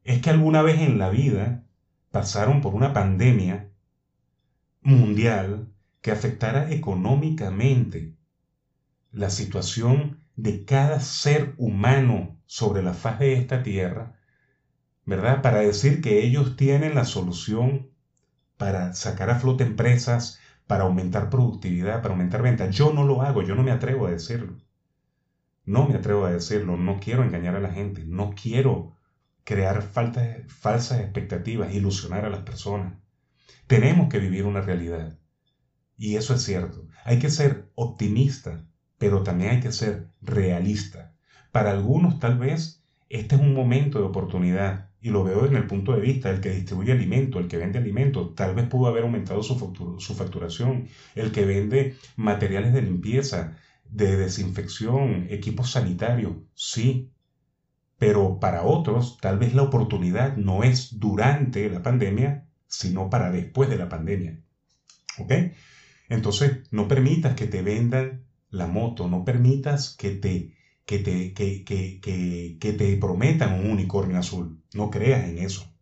¿Es 0.02 0.20
que 0.20 0.30
alguna 0.30 0.62
vez 0.62 0.80
en 0.80 0.98
la 0.98 1.10
vida 1.10 1.64
pasaron 2.10 2.60
por 2.60 2.74
una 2.74 2.92
pandemia 2.92 3.70
mundial 4.82 5.68
que 6.00 6.10
afectara 6.10 6.70
económicamente 6.70 8.14
la 9.14 9.30
situación 9.30 10.18
de 10.36 10.64
cada 10.64 11.00
ser 11.00 11.54
humano 11.56 12.40
sobre 12.46 12.82
la 12.82 12.94
faz 12.94 13.20
de 13.20 13.34
esta 13.34 13.62
tierra, 13.62 14.18
¿verdad? 15.04 15.40
Para 15.40 15.60
decir 15.60 16.00
que 16.00 16.24
ellos 16.24 16.56
tienen 16.56 16.94
la 16.94 17.04
solución 17.04 17.90
para 18.56 18.92
sacar 18.94 19.30
a 19.30 19.38
flote 19.38 19.64
empresas, 19.64 20.40
para 20.66 20.84
aumentar 20.84 21.30
productividad, 21.30 22.02
para 22.02 22.14
aumentar 22.14 22.42
ventas. 22.42 22.74
Yo 22.74 22.92
no 22.92 23.04
lo 23.04 23.22
hago, 23.22 23.42
yo 23.42 23.54
no 23.54 23.62
me 23.62 23.70
atrevo 23.70 24.06
a 24.06 24.10
decirlo. 24.10 24.56
No 25.64 25.86
me 25.88 25.94
atrevo 25.94 26.24
a 26.24 26.32
decirlo, 26.32 26.76
no 26.76 26.98
quiero 26.98 27.22
engañar 27.22 27.54
a 27.54 27.60
la 27.60 27.72
gente, 27.72 28.04
no 28.04 28.34
quiero 28.40 28.96
crear 29.44 29.82
falsas 29.82 31.00
expectativas, 31.00 31.72
ilusionar 31.72 32.24
a 32.24 32.30
las 32.30 32.40
personas. 32.40 32.94
Tenemos 33.66 34.08
que 34.08 34.18
vivir 34.18 34.44
una 34.44 34.60
realidad. 34.60 35.18
Y 35.96 36.16
eso 36.16 36.34
es 36.34 36.42
cierto. 36.42 36.88
Hay 37.04 37.18
que 37.18 37.30
ser 37.30 37.70
optimista 37.74 38.66
pero 39.04 39.22
también 39.22 39.50
hay 39.50 39.60
que 39.60 39.70
ser 39.70 40.08
realista. 40.22 41.12
Para 41.52 41.72
algunos 41.72 42.18
tal 42.18 42.38
vez 42.38 42.82
este 43.10 43.34
es 43.34 43.40
un 43.42 43.52
momento 43.52 43.98
de 43.98 44.06
oportunidad 44.06 44.88
y 44.98 45.10
lo 45.10 45.22
veo 45.24 45.44
en 45.44 45.56
el 45.56 45.66
punto 45.66 45.92
de 45.92 46.00
vista 46.00 46.30
del 46.30 46.40
que 46.40 46.48
distribuye 46.48 46.92
alimento, 46.92 47.38
el 47.38 47.46
que 47.46 47.58
vende 47.58 47.78
alimento, 47.78 48.30
tal 48.30 48.54
vez 48.54 48.66
pudo 48.66 48.88
haber 48.88 49.02
aumentado 49.02 49.42
su, 49.42 50.14
facturación, 50.14 50.88
el 51.14 51.32
que 51.32 51.44
vende 51.44 51.96
materiales 52.16 52.72
de 52.72 52.80
limpieza, 52.80 53.58
de 53.90 54.16
desinfección, 54.16 55.26
equipos 55.28 55.72
sanitarios, 55.72 56.32
sí, 56.54 57.10
pero 57.98 58.40
para 58.40 58.62
otros 58.62 59.18
tal 59.20 59.38
vez 59.38 59.52
la 59.52 59.64
oportunidad 59.64 60.34
no 60.38 60.64
es 60.64 60.98
durante 60.98 61.68
la 61.68 61.82
pandemia, 61.82 62.46
sino 62.68 63.10
para 63.10 63.30
después 63.30 63.68
de 63.68 63.76
la 63.76 63.90
pandemia. 63.90 64.40
¿Ok? 65.18 65.32
Entonces, 66.08 66.62
no 66.70 66.88
permitas 66.88 67.34
que 67.34 67.46
te 67.46 67.60
vendan 67.60 68.24
la 68.54 68.66
moto, 68.66 69.08
no 69.08 69.24
permitas 69.24 69.94
que 69.98 70.12
te, 70.12 70.54
que 70.86 70.98
te, 71.00 71.32
que, 71.34 71.64
que, 71.64 72.00
que, 72.60 72.72
te 72.72 72.96
prometan 72.96 73.60
un 73.60 73.70
unicornio 73.70 74.18
azul. 74.18 74.60
No 74.74 74.90
creas 74.90 75.28
en 75.28 75.38
eso. 75.38 75.72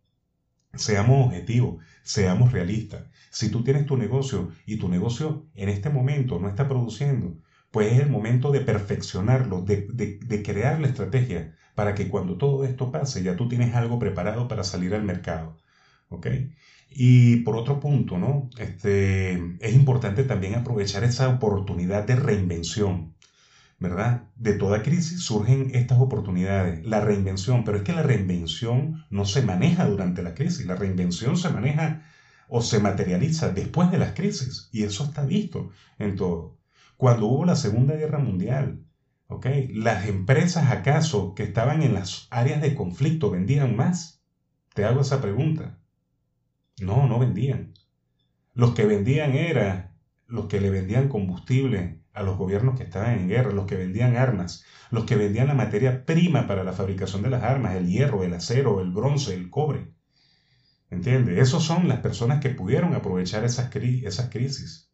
Seamos 0.75 1.27
objetivos, 1.27 1.83
seamos 2.03 2.51
realistas. 2.51 3.05
Si 3.31 3.49
tú 3.49 3.63
tienes 3.63 3.85
tu 3.85 3.97
negocio 3.97 4.49
y 4.65 4.77
tu 4.77 4.89
negocio 4.89 5.47
en 5.53 5.69
este 5.69 5.89
momento 5.89 6.39
no 6.39 6.49
está 6.49 6.67
produciendo, 6.67 7.37
pues 7.71 7.93
es 7.93 7.99
el 7.99 8.09
momento 8.09 8.51
de 8.51 8.61
perfeccionarlo, 8.61 9.61
de, 9.61 9.87
de, 9.89 10.19
de, 10.19 10.43
crear 10.43 10.79
la 10.79 10.87
estrategia 10.87 11.55
para 11.75 11.93
que 11.95 12.07
cuando 12.07 12.37
todo 12.37 12.63
esto 12.65 12.91
pase 12.91 13.23
ya 13.23 13.35
tú 13.35 13.47
tienes 13.47 13.73
algo 13.75 13.99
preparado 13.99 14.47
para 14.47 14.63
salir 14.63 14.93
al 14.95 15.03
mercado. 15.03 15.57
¿Ok? 16.09 16.27
Y 16.89 17.37
por 17.37 17.55
otro 17.55 17.79
punto, 17.79 18.17
¿no? 18.17 18.49
Este, 18.57 19.33
es 19.59 19.73
importante 19.73 20.23
también 20.23 20.55
aprovechar 20.55 21.03
esa 21.03 21.27
oportunidad 21.29 22.05
de 22.05 22.15
reinvención, 22.15 23.15
¿verdad? 23.79 24.29
De 24.35 24.53
toda 24.53 24.83
crisis 24.83 25.21
surgen 25.21 25.71
estas 25.73 25.99
oportunidades, 25.99 26.85
la 26.85 27.01
reinvención, 27.01 27.63
pero 27.63 27.77
es 27.77 27.83
que 27.83 27.93
la 27.93 28.03
reinvención 28.03 29.05
no 29.09 29.25
se 29.25 29.41
maneja 29.41 29.87
durante 29.87 30.23
la 30.23 30.35
crisis, 30.35 30.65
la 30.65 30.75
reinvención 30.75 31.35
se 31.37 31.49
maneja 31.49 32.03
o 32.47 32.61
se 32.61 32.79
materializa 32.79 33.49
después 33.49 33.89
de 33.91 33.97
las 33.97 34.13
crisis, 34.13 34.69
y 34.71 34.83
eso 34.83 35.05
está 35.05 35.25
visto 35.25 35.71
en 35.97 36.15
todo. 36.15 36.59
Cuando 36.97 37.25
hubo 37.27 37.45
la 37.45 37.55
Segunda 37.55 37.95
Guerra 37.95 38.19
Mundial, 38.19 38.85
¿ok? 39.27 39.47
¿Las 39.71 40.07
empresas 40.07 40.71
acaso 40.71 41.33
que 41.33 41.43
estaban 41.43 41.81
en 41.81 41.95
las 41.95 42.27
áreas 42.29 42.61
de 42.61 42.75
conflicto 42.75 43.31
vendían 43.31 43.75
más? 43.75 44.23
Te 44.73 44.85
hago 44.85 45.01
esa 45.01 45.21
pregunta. 45.21 45.79
No, 46.79 47.07
no 47.07 47.19
vendían. 47.19 47.73
Los 48.53 48.73
que 48.73 48.85
vendían 48.85 49.33
eran 49.33 49.93
los 50.27 50.47
que 50.47 50.59
le 50.59 50.69
vendían 50.69 51.09
combustible 51.09 52.01
a 52.13 52.23
los 52.23 52.37
gobiernos 52.37 52.77
que 52.77 52.83
estaban 52.83 53.19
en 53.19 53.27
guerra, 53.27 53.51
los 53.51 53.65
que 53.65 53.75
vendían 53.75 54.15
armas, 54.15 54.63
los 54.91 55.05
que 55.05 55.15
vendían 55.15 55.47
la 55.47 55.53
materia 55.55 56.05
prima 56.05 56.47
para 56.47 56.63
la 56.63 56.73
fabricación 56.73 57.23
de 57.23 57.29
las 57.29 57.43
armas, 57.43 57.75
el 57.75 57.87
hierro, 57.87 58.23
el 58.23 58.33
acero, 58.33 58.81
el 58.81 58.91
bronce, 58.91 59.33
el 59.33 59.49
cobre. 59.49 59.93
¿Entiendes? 60.89 61.39
Esos 61.39 61.63
son 61.63 61.87
las 61.87 61.99
personas 61.99 62.39
que 62.39 62.49
pudieron 62.51 62.93
aprovechar 62.93 63.43
esas, 63.43 63.75
esas 63.75 64.29
crisis. 64.29 64.91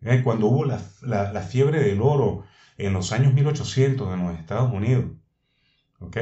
¿Eh? 0.00 0.22
Cuando 0.24 0.46
hubo 0.48 0.64
la, 0.64 0.82
la, 1.00 1.42
fiebre 1.42 1.80
del 1.80 2.02
oro 2.02 2.44
en 2.76 2.92
los 2.92 3.12
años 3.12 3.32
1800 3.34 4.12
en 4.12 4.26
los 4.26 4.38
Estados 4.38 4.72
Unidos, 4.72 5.12
¿ok? 6.00 6.16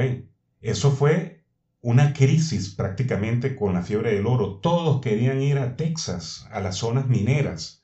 Eso 0.61 0.91
fue 0.91 1.40
una 1.81 2.13
crisis 2.13 2.69
prácticamente 2.75 3.55
con 3.55 3.73
la 3.73 3.81
fiebre 3.81 4.13
del 4.13 4.27
oro. 4.27 4.59
Todos 4.59 5.01
querían 5.01 5.41
ir 5.41 5.57
a 5.57 5.75
Texas, 5.75 6.47
a 6.51 6.61
las 6.61 6.77
zonas 6.77 7.07
mineras. 7.07 7.83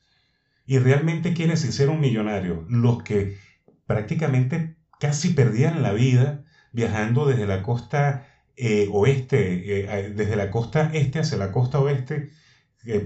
Y 0.66 0.80
realmente 0.80 1.34
quienes 1.34 1.66
hicieron 1.66 2.00
millonarios, 2.00 2.66
los 2.70 3.04
que 3.04 3.38
prácticamente 3.86 4.76
casi 5.00 5.30
perdían 5.30 5.82
la 5.82 5.94
vida 5.94 6.46
viajando 6.72 7.26
desde 7.26 7.48
la 7.48 7.64
costa 7.64 8.28
eh, 8.56 8.90
oeste, 8.92 9.82
eh, 9.82 10.10
desde 10.12 10.36
la 10.36 10.52
costa 10.52 10.92
este 10.94 11.20
hacia 11.20 11.38
la 11.38 11.52
costa 11.52 11.80
oeste, 11.80 12.32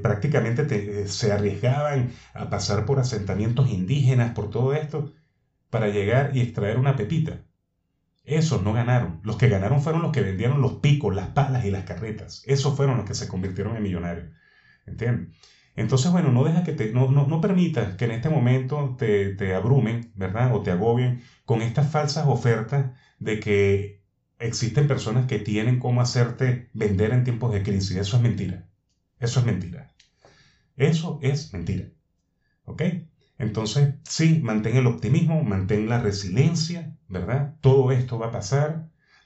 prácticamente 0.01 0.65
eh, 0.69 1.07
se 1.07 1.31
arriesgaban 1.31 2.11
a 2.33 2.49
pasar 2.49 2.85
por 2.85 2.99
asentamientos 2.99 3.69
indígenas, 3.69 4.33
por 4.33 4.49
todo 4.49 4.73
esto, 4.73 5.13
para 5.69 5.87
llegar 5.87 6.35
y 6.35 6.41
extraer 6.41 6.77
una 6.77 6.95
pepita. 6.95 7.41
Esos 8.23 8.63
no 8.63 8.73
ganaron. 8.73 9.19
Los 9.23 9.37
que 9.37 9.49
ganaron 9.49 9.81
fueron 9.81 10.01
los 10.01 10.11
que 10.11 10.21
vendieron 10.21 10.61
los 10.61 10.73
picos, 10.79 11.15
las 11.15 11.29
palas 11.29 11.65
y 11.65 11.71
las 11.71 11.85
carretas. 11.85 12.43
Esos 12.45 12.75
fueron 12.75 12.97
los 12.97 13.05
que 13.05 13.15
se 13.15 13.27
convirtieron 13.27 13.75
en 13.75 13.83
millonarios. 13.83 14.29
¿Entiendes? 14.85 15.35
Entonces, 15.75 16.11
bueno, 16.11 16.31
no 16.31 16.43
deja 16.43 16.63
que 16.63 16.73
te, 16.73 16.91
no, 16.91 17.09
no, 17.11 17.27
no 17.27 17.41
permitas 17.41 17.95
que 17.95 18.05
en 18.05 18.11
este 18.11 18.29
momento 18.29 18.95
te, 18.97 19.35
te 19.35 19.55
abrumen, 19.55 20.11
¿verdad? 20.15 20.53
O 20.55 20.61
te 20.61 20.71
agobien 20.71 21.21
con 21.45 21.61
estas 21.61 21.89
falsas 21.91 22.27
ofertas 22.27 22.91
de 23.19 23.39
que 23.39 24.03
existen 24.39 24.87
personas 24.87 25.27
que 25.27 25.39
tienen 25.39 25.79
cómo 25.79 26.01
hacerte 26.01 26.69
vender 26.73 27.11
en 27.11 27.23
tiempos 27.23 27.53
de 27.53 27.63
crisis. 27.63 27.97
Eso 27.97 28.17
es 28.17 28.23
mentira. 28.23 28.67
Eso 29.19 29.39
es 29.39 29.45
mentira. 29.45 29.93
Eso 30.75 31.19
es 31.21 31.53
mentira. 31.53 31.89
¿Ok? 32.65 32.83
Entonces, 33.47 33.95
sí, 34.17 34.39
mantén 34.49 34.77
el 34.77 34.87
optimismo, 34.87 35.43
mantén 35.43 35.89
la 35.89 35.99
resiliencia, 35.99 36.81
¿verdad? 37.07 37.55
Todo 37.61 37.91
esto 37.91 38.19
va 38.19 38.27
a 38.27 38.31
pasar. 38.39 38.69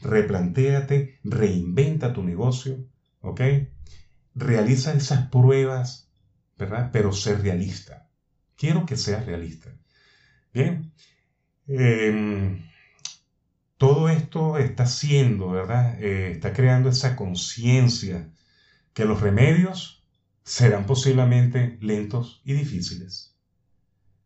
Replantéate, 0.02 0.98
reinventa 1.24 2.14
tu 2.14 2.24
negocio, 2.24 2.74
¿ok? 3.22 3.42
Realiza 4.36 4.94
esas 4.94 5.30
pruebas, 5.30 6.10
¿verdad? 6.58 6.90
Pero 6.94 7.12
sé 7.12 7.36
realista. 7.36 8.08
Quiero 8.56 8.86
que 8.86 8.98
seas 8.98 9.26
realista. 9.26 9.70
Bien, 10.54 10.92
Em, 11.68 12.60
todo 13.78 14.10
esto 14.10 14.58
está 14.58 14.84
haciendo, 14.84 15.50
¿verdad? 15.52 15.98
Eh, 16.02 16.32
está 16.32 16.54
creando 16.54 16.90
esa 16.90 17.16
conciencia 17.16 18.30
que 18.94 19.06
los 19.06 19.22
remedios 19.22 20.04
serán 20.46 20.86
posiblemente 20.88 21.78
lentos 21.82 22.42
y 22.46 22.54
difíciles. 22.54 23.35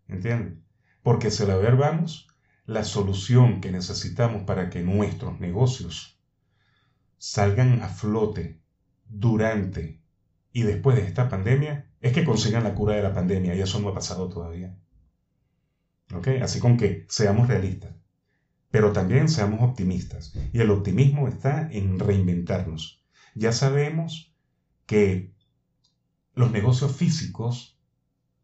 ¿Entienden? 0.10 0.64
Porque 1.04 1.32
si 1.32 1.46
la 1.46 1.56
ver 1.56 1.78
vamos, 1.78 2.28
la 2.66 2.84
solución 2.84 3.62
que 3.62 3.72
necesitamos 3.72 4.44
para 4.44 4.70
que 4.70 4.82
nuestros 4.82 5.40
negocios 5.40 6.20
salgan 7.18 7.82
a 7.82 7.90
flote 7.90 8.60
durante 9.08 10.00
y 10.52 10.64
después 10.64 10.98
de 10.98 11.06
esta 11.06 11.30
pandemia 11.30 11.90
es 12.02 12.14
que 12.14 12.26
consigan 12.26 12.64
la 12.64 12.76
cura 12.76 12.96
de 12.96 13.04
la 13.04 13.14
pandemia 13.14 13.56
y 13.56 13.62
eso 13.62 13.80
no 13.80 13.90
ha 13.90 13.94
pasado 13.94 14.30
todavía. 14.30 14.76
¿Ok? 16.14 16.28
Así 16.42 16.60
con 16.60 16.78
que 16.78 17.06
seamos 17.10 17.48
realistas, 17.48 17.96
pero 18.72 18.92
también 18.92 19.30
seamos 19.30 19.62
optimistas. 19.62 20.34
Y 20.52 20.60
el 20.60 20.72
optimismo 20.72 21.28
está 21.28 21.70
en 21.72 22.00
reinventarnos. 22.00 23.04
Ya 23.36 23.52
sabemos 23.52 24.34
que 24.86 25.34
los 26.34 26.52
negocios 26.52 26.96
físicos 26.96 27.79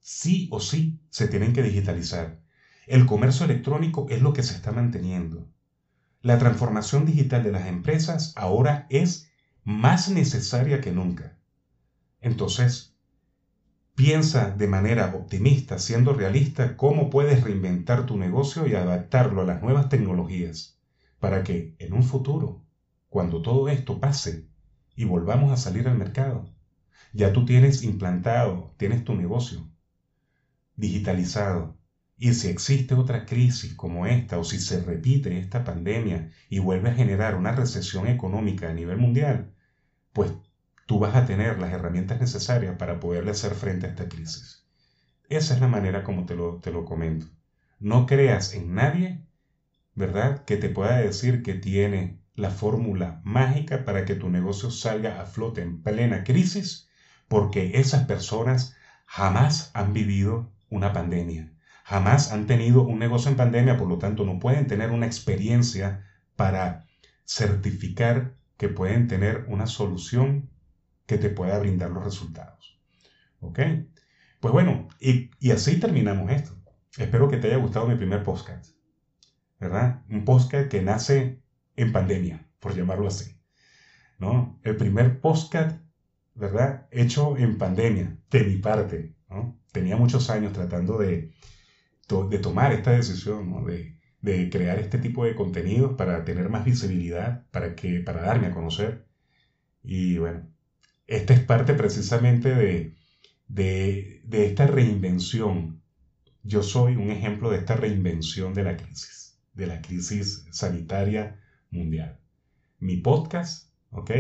sí 0.06 0.46
o 0.52 0.60
sí 0.60 0.94
se 1.10 1.26
tienen 1.26 1.52
que 1.52 1.64
digitalizar. 1.64 2.38
El 2.86 3.06
comercio 3.06 3.44
electrónico 3.44 4.06
es 4.08 4.22
lo 4.22 4.34
que 4.34 4.44
se 4.44 4.54
está 4.54 4.72
manteniendo. 4.72 5.48
La 6.22 6.38
transformación 6.38 7.06
digital 7.06 7.42
de 7.42 7.50
las 7.50 7.66
empresas 7.66 8.32
ahora 8.36 8.86
es 8.88 9.24
más 9.64 10.08
necesaria 10.08 10.80
que 10.80 10.92
nunca. 10.92 11.34
Entonces, 12.22 12.92
piensa 13.96 14.52
de 14.52 14.68
manera 14.68 15.10
optimista, 15.12 15.80
siendo 15.80 16.14
realista, 16.14 16.76
cómo 16.76 17.10
puedes 17.10 17.42
reinventar 17.42 18.04
tu 18.04 18.16
negocio 18.16 18.68
y 18.68 18.76
adaptarlo 18.76 19.42
a 19.42 19.46
las 19.46 19.60
nuevas 19.60 19.90
tecnologías 19.90 20.76
para 21.18 21.42
que 21.42 21.72
en 21.80 21.94
un 21.94 22.04
futuro, 22.04 22.60
cuando 23.10 23.42
todo 23.42 23.70
esto 23.70 23.98
pase 23.98 24.44
y 24.96 25.06
volvamos 25.06 25.52
a 25.52 25.58
salir 25.58 25.88
al 25.88 25.96
mercado, 25.96 26.46
ya 27.12 27.32
tú 27.32 27.44
tienes 27.44 27.82
implantado, 27.82 28.72
tienes 28.78 29.04
tu 29.04 29.16
negocio 29.16 29.68
digitalizado. 30.76 31.78
Y 32.18 32.34
si 32.34 32.48
existe 32.48 32.94
otra 32.96 33.26
crisis 33.26 33.74
como 33.74 34.06
esta 34.06 34.40
o 34.40 34.44
si 34.44 34.60
se 34.60 34.82
repite 34.82 35.38
esta 35.38 35.64
pandemia 35.64 36.32
y 36.50 36.60
vuelve 36.60 36.90
a 36.90 36.94
generar 36.94 37.36
una 37.36 37.52
recesión 37.52 38.08
económica 38.08 38.70
a 38.70 38.74
nivel 38.74 38.98
mundial, 38.98 39.54
pues 40.14 40.32
tú 40.86 41.00
vas 41.00 41.16
a 41.16 41.26
tener 41.26 41.60
las 41.60 41.74
herramientas 41.74 42.20
necesarias 42.22 42.76
para 42.78 43.00
poderle 43.00 43.32
hacer 43.32 43.54
frente 43.54 43.88
a 43.88 43.90
esta 43.90 44.08
crisis. 44.08 44.66
Esa 45.28 45.56
es 45.56 45.62
la 45.62 45.68
manera 45.68 46.04
como 46.04 46.26
te 46.26 46.36
lo, 46.36 46.60
te 46.60 46.72
lo 46.72 46.86
comento. 46.86 47.28
No 47.80 48.06
creas 48.06 48.54
en 48.54 48.76
nadie, 48.76 49.26
¿verdad?, 49.94 50.46
que 50.46 50.58
te 50.58 50.70
pueda 50.70 50.98
decir 50.98 51.44
que 51.44 51.56
tiene 51.56 52.22
la 52.36 52.50
fórmula 52.50 53.22
mágica 53.24 53.86
para 53.86 54.06
que 54.06 54.16
tu 54.16 54.30
negocio 54.30 54.70
salga 54.70 55.22
a 55.22 55.26
flote 55.26 55.62
en 55.62 55.82
plena 55.82 56.24
crisis, 56.24 56.90
porque 57.28 57.72
esas 57.76 58.06
personas 58.06 58.76
jamás 59.06 59.72
han 59.74 59.94
vivido 59.94 60.55
una 60.76 60.94
pandemia, 60.94 61.54
jamás 61.84 62.32
han 62.32 62.48
tenido 62.48 62.84
un 62.84 63.00
negocio 63.00 63.32
en 63.32 63.38
pandemia, 63.38 63.78
por 63.78 63.88
lo 63.88 63.98
tanto 63.98 64.26
no 64.26 64.40
pueden 64.40 64.68
tener 64.68 64.92
una 64.92 65.06
experiencia 65.06 66.06
para 66.36 66.86
certificar 67.26 68.36
que 68.58 68.70
pueden 68.70 69.08
tener 69.08 69.46
una 69.48 69.68
solución 69.68 70.50
que 71.06 71.18
te 71.18 71.30
pueda 71.30 71.60
brindar 71.60 71.92
los 71.92 72.04
resultados. 72.04 72.80
¿Ok? 73.40 73.60
Pues 74.40 74.52
bueno, 74.52 74.88
y, 75.00 75.30
así 75.52 75.80
terminamos 75.80 76.32
esto. 76.32 76.56
Espero 76.98 77.30
que 77.30 77.38
te 77.38 77.48
haya 77.48 77.58
gustado 77.58 77.88
mi 77.88 77.96
primer 77.96 78.24
podcast. 78.24 78.76
¿Verdad? 79.60 80.04
Un 80.10 80.26
podcast 80.26 80.70
que 80.70 80.82
nace 80.82 81.42
en 81.76 81.92
pandemia, 81.92 82.48
por 82.60 82.76
llamarlo 82.76 83.08
así. 83.08 83.40
¿No? 84.18 84.60
El 84.64 84.78
primer 84.78 85.20
podcast, 85.20 85.82
¿verdad? 86.34 86.88
Hecho 86.92 87.38
en 87.38 87.58
pandemia, 87.58 88.18
de 88.30 88.44
mi 88.44 88.58
parte. 88.58 89.15
Tenía 89.72 89.98
muchos 89.98 90.30
años 90.30 90.54
tratando 90.54 90.98
de, 90.98 91.32
de 92.30 92.40
tomar 92.40 92.74
esta 92.74 92.92
decisión. 92.92 93.66
De, 93.66 93.96
de 94.26 94.50
crear 94.50 94.80
este 94.80 94.98
tipo 94.98 95.24
de 95.24 95.36
contenidos 95.36 95.94
para 95.96 96.26
tener 96.26 96.50
más 96.50 96.66
visibilidad, 96.66 97.46
para, 97.52 97.76
que, 97.76 98.00
para 98.00 98.24
darme 98.24 98.48
a 98.48 98.54
conocer. 98.54 99.06
Y 99.84 100.18
bueno, 100.18 100.50
esta 101.06 101.36
es 101.36 101.42
parte 101.42 101.76
precisamente 101.76 102.50
de, 102.56 102.96
de, 103.48 104.22
de 104.26 104.46
esta 104.48 104.66
reinvención. 104.66 105.84
Yo 106.42 106.64
soy 106.64 106.96
un 106.96 107.12
ejemplo 107.12 107.52
de 107.52 107.58
esta 107.60 107.76
reinvención 107.76 108.56
de 108.56 108.64
la 108.64 108.78
crisis, 108.78 109.40
de 109.54 109.68
la 109.68 109.82
crisis 109.82 110.48
sanitaria 110.52 111.40
mundial. 111.70 112.20
Mi 112.80 112.98
podcast, 112.98 113.72
¿ok? 113.92 114.12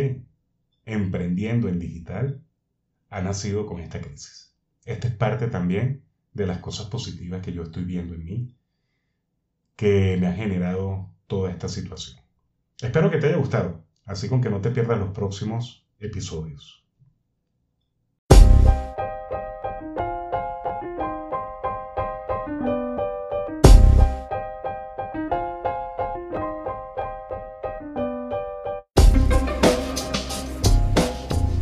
Emprendiendo 0.86 1.68
en 1.68 1.80
digital, 1.80 2.44
ha 3.10 3.22
nacido 3.22 3.65
con 3.65 3.80
esta 3.80 4.02
crisis. 4.02 4.44
Esta 4.86 5.08
es 5.08 5.15
parte 5.15 5.48
también 5.48 6.04
de 6.34 6.45
las 6.45 6.60
cosas 6.60 6.86
positivas 6.88 7.41
que 7.41 7.52
yo 7.52 7.63
estoy 7.63 7.84
viendo 7.84 8.13
en 8.13 8.24
mí 8.24 8.56
que 9.76 10.15
me 10.19 10.28
ha 10.28 10.34
generado 10.34 11.10
toda 11.28 11.50
esta 11.50 11.67
situación. 11.67 12.21
Espero 12.80 13.10
que 13.10 13.17
te 13.17 13.28
haya 13.28 13.38
gustado, 13.38 13.84
así 14.06 14.30
con 14.30 14.41
que 14.41 14.50
no 14.50 14.62
te 14.62 14.69
pierdas 14.69 15.00
los 15.00 15.10
próximos 15.10 15.88
episodios. 16.00 16.86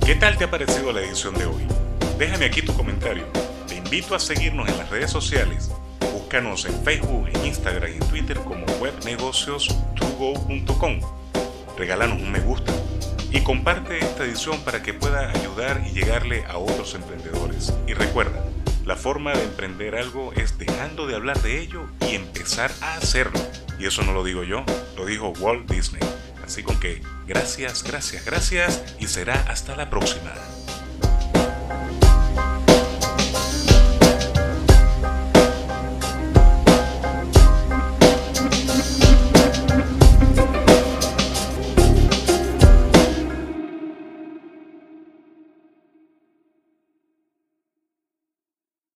¿Qué 0.05 0.15
tal 0.15 0.37
te 0.37 0.43
ha 0.43 0.51
parecido 0.51 0.91
la 0.91 1.01
edición 1.01 1.33
de 1.35 1.45
hoy? 1.45 1.82
Déjame 2.23 2.45
aquí 2.45 2.61
tu 2.61 2.73
comentario. 2.73 3.25
Te 3.67 3.75
invito 3.75 4.15
a 4.15 4.19
seguirnos 4.19 4.69
en 4.69 4.77
las 4.77 4.89
redes 4.89 5.11
sociales 5.11 5.69
Búscanos 5.99 6.63
en 6.63 6.81
Facebook, 6.81 7.27
en 7.27 7.47
Instagram 7.47 7.91
y 7.91 7.95
en 7.95 8.07
Twitter 8.07 8.37
como 8.37 8.65
webnegocios2go.com. 8.65 11.01
Regálanos 11.77 12.21
un 12.21 12.31
me 12.31 12.39
gusta 12.39 12.71
y 13.29 13.41
comparte 13.41 13.97
esta 13.97 14.23
edición 14.23 14.57
para 14.61 14.81
que 14.81 14.93
pueda 14.93 15.31
ayudar 15.31 15.83
y 15.85 15.91
llegarle 15.91 16.45
a 16.45 16.59
otros 16.59 16.95
emprendedores. 16.95 17.73
Y 17.87 17.93
recuerda, 17.93 18.41
la 18.85 18.95
forma 18.95 19.33
de 19.33 19.43
emprender 19.43 19.95
algo 19.95 20.31
es 20.31 20.57
dejando 20.57 21.07
de 21.07 21.15
hablar 21.15 21.41
de 21.41 21.59
ello 21.59 21.89
y 22.09 22.15
empezar 22.15 22.71
a 22.79 22.95
hacerlo. 22.95 23.41
Y 23.79 23.85
eso 23.85 24.01
no 24.03 24.13
lo 24.13 24.23
digo 24.23 24.45
yo, 24.45 24.63
lo 24.95 25.05
dijo 25.05 25.33
Walt 25.41 25.69
Disney. 25.69 25.99
Así 26.41 26.63
que 26.63 27.01
gracias, 27.27 27.83
gracias, 27.83 28.23
gracias 28.23 28.81
y 28.97 29.07
será 29.07 29.33
hasta 29.49 29.75
la 29.75 29.89
próxima. 29.89 30.31